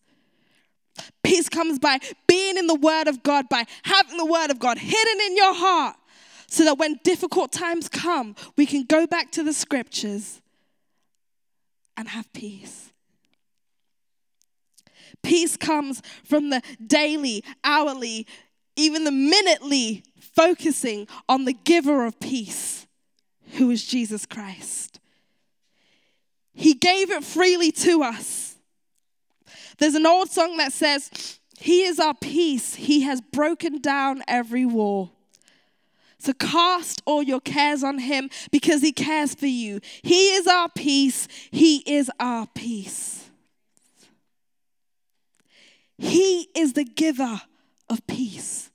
Peace 1.24 1.50
comes 1.50 1.80
by 1.80 1.98
being 2.28 2.58
in 2.58 2.68
the 2.68 2.76
Word 2.76 3.08
of 3.08 3.24
God, 3.24 3.48
by 3.50 3.64
having 3.84 4.18
the 4.18 4.26
Word 4.26 4.52
of 4.52 4.60
God 4.60 4.78
hidden 4.78 5.22
in 5.22 5.38
your 5.38 5.54
heart, 5.56 5.96
so 6.48 6.66
that 6.66 6.78
when 6.78 7.00
difficult 7.04 7.52
times 7.52 7.88
come, 7.88 8.36
we 8.58 8.66
can 8.66 8.84
go 8.84 9.08
back 9.08 9.32
to 9.32 9.44
the 9.44 9.54
Scriptures 9.54 10.42
and 11.96 12.08
have 12.10 12.32
peace. 12.34 12.92
Peace 15.24 15.58
comes 15.58 16.02
from 16.24 16.50
the 16.50 16.62
daily, 16.86 17.44
hourly, 17.64 18.28
even 18.80 19.04
the 19.04 19.12
minutely 19.12 20.04
focusing 20.20 21.08
on 21.28 21.46
the 21.46 21.54
giver 21.54 22.06
of 22.06 22.20
peace, 22.20 22.88
who 23.58 23.70
is 23.70 23.86
Jesus 23.86 24.26
Christ. 24.26 25.00
He 26.54 26.74
gave 26.74 27.12
it 27.12 27.24
freely 27.24 27.72
to 27.74 28.04
us. 28.04 28.56
There's 29.78 29.96
an 29.96 30.06
old 30.08 30.30
song 30.30 30.58
that 30.58 30.72
says, 30.74 31.40
He 31.58 31.84
is 31.84 32.00
our 32.00 32.14
peace, 32.14 32.76
He 32.76 33.02
has 33.02 33.22
broken 33.22 33.80
down 33.82 34.24
every 34.28 34.66
wall. 34.66 35.12
So 36.22 36.34
cast 36.34 37.02
all 37.06 37.24
your 37.24 37.40
cares 37.40 37.82
on 37.84 38.00
Him 38.00 38.30
because 38.52 38.82
He 38.82 38.92
cares 38.92 39.36
for 39.36 39.46
you. 39.48 39.80
He 40.04 40.32
is 40.32 40.48
our 40.48 40.70
peace, 40.70 41.28
He 41.52 41.78
is 41.86 42.10
our 42.20 42.48
peace. 42.56 43.26
He 45.98 46.48
is 46.56 46.74
the 46.74 46.86
giver 46.86 47.42
of 47.90 48.06
peace. 48.08 48.69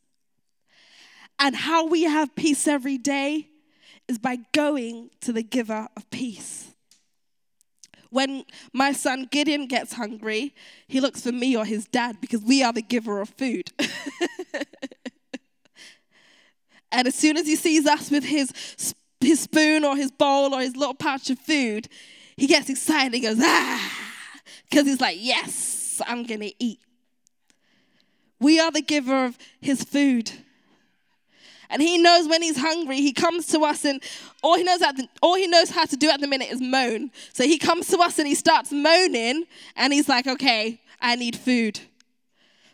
And 1.38 1.56
how 1.56 1.86
we 1.86 2.02
have 2.04 2.34
peace 2.36 2.68
every 2.68 2.98
day 2.98 3.48
is 4.08 4.18
by 4.18 4.36
going 4.52 5.10
to 5.22 5.32
the 5.32 5.42
giver 5.42 5.88
of 5.96 6.08
peace. 6.10 6.72
When 8.10 8.44
my 8.72 8.92
son 8.92 9.28
Gideon 9.30 9.66
gets 9.66 9.94
hungry, 9.94 10.54
he 10.86 11.00
looks 11.00 11.22
for 11.22 11.32
me 11.32 11.56
or 11.56 11.64
his 11.64 11.86
dad 11.86 12.18
because 12.20 12.42
we 12.42 12.62
are 12.62 12.72
the 12.72 12.82
giver 12.82 13.20
of 13.20 13.28
food. 13.30 13.72
and 16.92 17.08
as 17.08 17.14
soon 17.16 17.36
as 17.36 17.46
he 17.46 17.56
sees 17.56 17.86
us 17.86 18.12
with 18.12 18.22
his, 18.22 18.52
his 19.20 19.40
spoon 19.40 19.84
or 19.84 19.96
his 19.96 20.12
bowl 20.12 20.54
or 20.54 20.60
his 20.60 20.76
little 20.76 20.94
pouch 20.94 21.28
of 21.30 21.40
food, 21.40 21.88
he 22.36 22.46
gets 22.46 22.70
excited. 22.70 23.14
He 23.14 23.20
goes, 23.20 23.38
ah, 23.40 23.92
because 24.70 24.86
he's 24.86 25.00
like, 25.00 25.16
yes, 25.18 26.00
I'm 26.06 26.24
going 26.24 26.40
to 26.40 26.52
eat. 26.62 26.78
We 28.38 28.60
are 28.60 28.70
the 28.70 28.82
giver 28.82 29.24
of 29.24 29.38
his 29.60 29.82
food 29.82 30.30
and 31.74 31.82
he 31.82 31.98
knows 31.98 32.28
when 32.28 32.40
he's 32.40 32.56
hungry. 32.56 32.98
He 33.00 33.12
comes 33.12 33.46
to 33.48 33.58
us 33.64 33.84
and 33.84 34.00
all 34.44 34.56
he 34.56 34.62
knows 34.62 34.80
at 34.80 34.96
the, 34.96 35.08
all 35.20 35.34
he 35.34 35.48
knows 35.48 35.70
how 35.70 35.84
to 35.84 35.96
do 35.96 36.08
at 36.08 36.20
the 36.20 36.28
minute 36.28 36.52
is 36.52 36.60
moan. 36.60 37.10
So 37.32 37.42
he 37.42 37.58
comes 37.58 37.88
to 37.88 37.98
us 37.98 38.20
and 38.20 38.28
he 38.28 38.36
starts 38.36 38.70
moaning 38.70 39.42
and 39.74 39.92
he's 39.92 40.08
like, 40.08 40.28
"Okay, 40.28 40.80
I 41.02 41.16
need 41.16 41.34
food." 41.34 41.80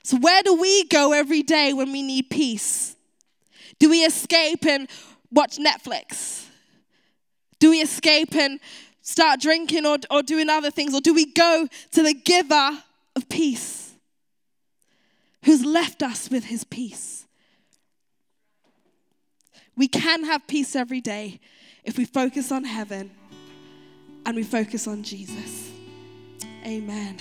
So 0.04 0.18
where 0.18 0.42
do 0.42 0.54
we 0.60 0.84
go 0.84 1.12
every 1.12 1.40
day 1.42 1.72
when 1.72 1.90
we 1.92 2.02
need 2.02 2.28
peace? 2.28 2.94
Do 3.78 3.88
we 3.88 4.04
escape 4.04 4.66
and 4.66 4.86
watch 5.32 5.56
Netflix? 5.56 6.44
Do 7.58 7.70
we 7.70 7.80
escape 7.80 8.34
and 8.36 8.60
start 9.00 9.40
drinking 9.40 9.86
or, 9.86 9.96
or 10.10 10.22
doing 10.22 10.50
other 10.50 10.70
things? 10.70 10.94
Or 10.94 11.00
do 11.00 11.14
we 11.14 11.24
go 11.32 11.66
to 11.92 12.02
the 12.02 12.12
giver 12.12 12.82
of 13.16 13.28
peace 13.30 13.92
who's 15.44 15.64
left 15.64 16.02
us 16.02 16.30
with 16.30 16.44
his 16.44 16.64
peace? 16.64 17.24
We 19.80 19.88
can 19.88 20.24
have 20.24 20.46
peace 20.46 20.76
every 20.76 21.00
day 21.00 21.40
if 21.84 21.96
we 21.96 22.04
focus 22.04 22.52
on 22.52 22.64
heaven 22.64 23.10
and 24.26 24.36
we 24.36 24.42
focus 24.42 24.86
on 24.86 25.02
Jesus. 25.02 25.70
Amen. 26.66 27.16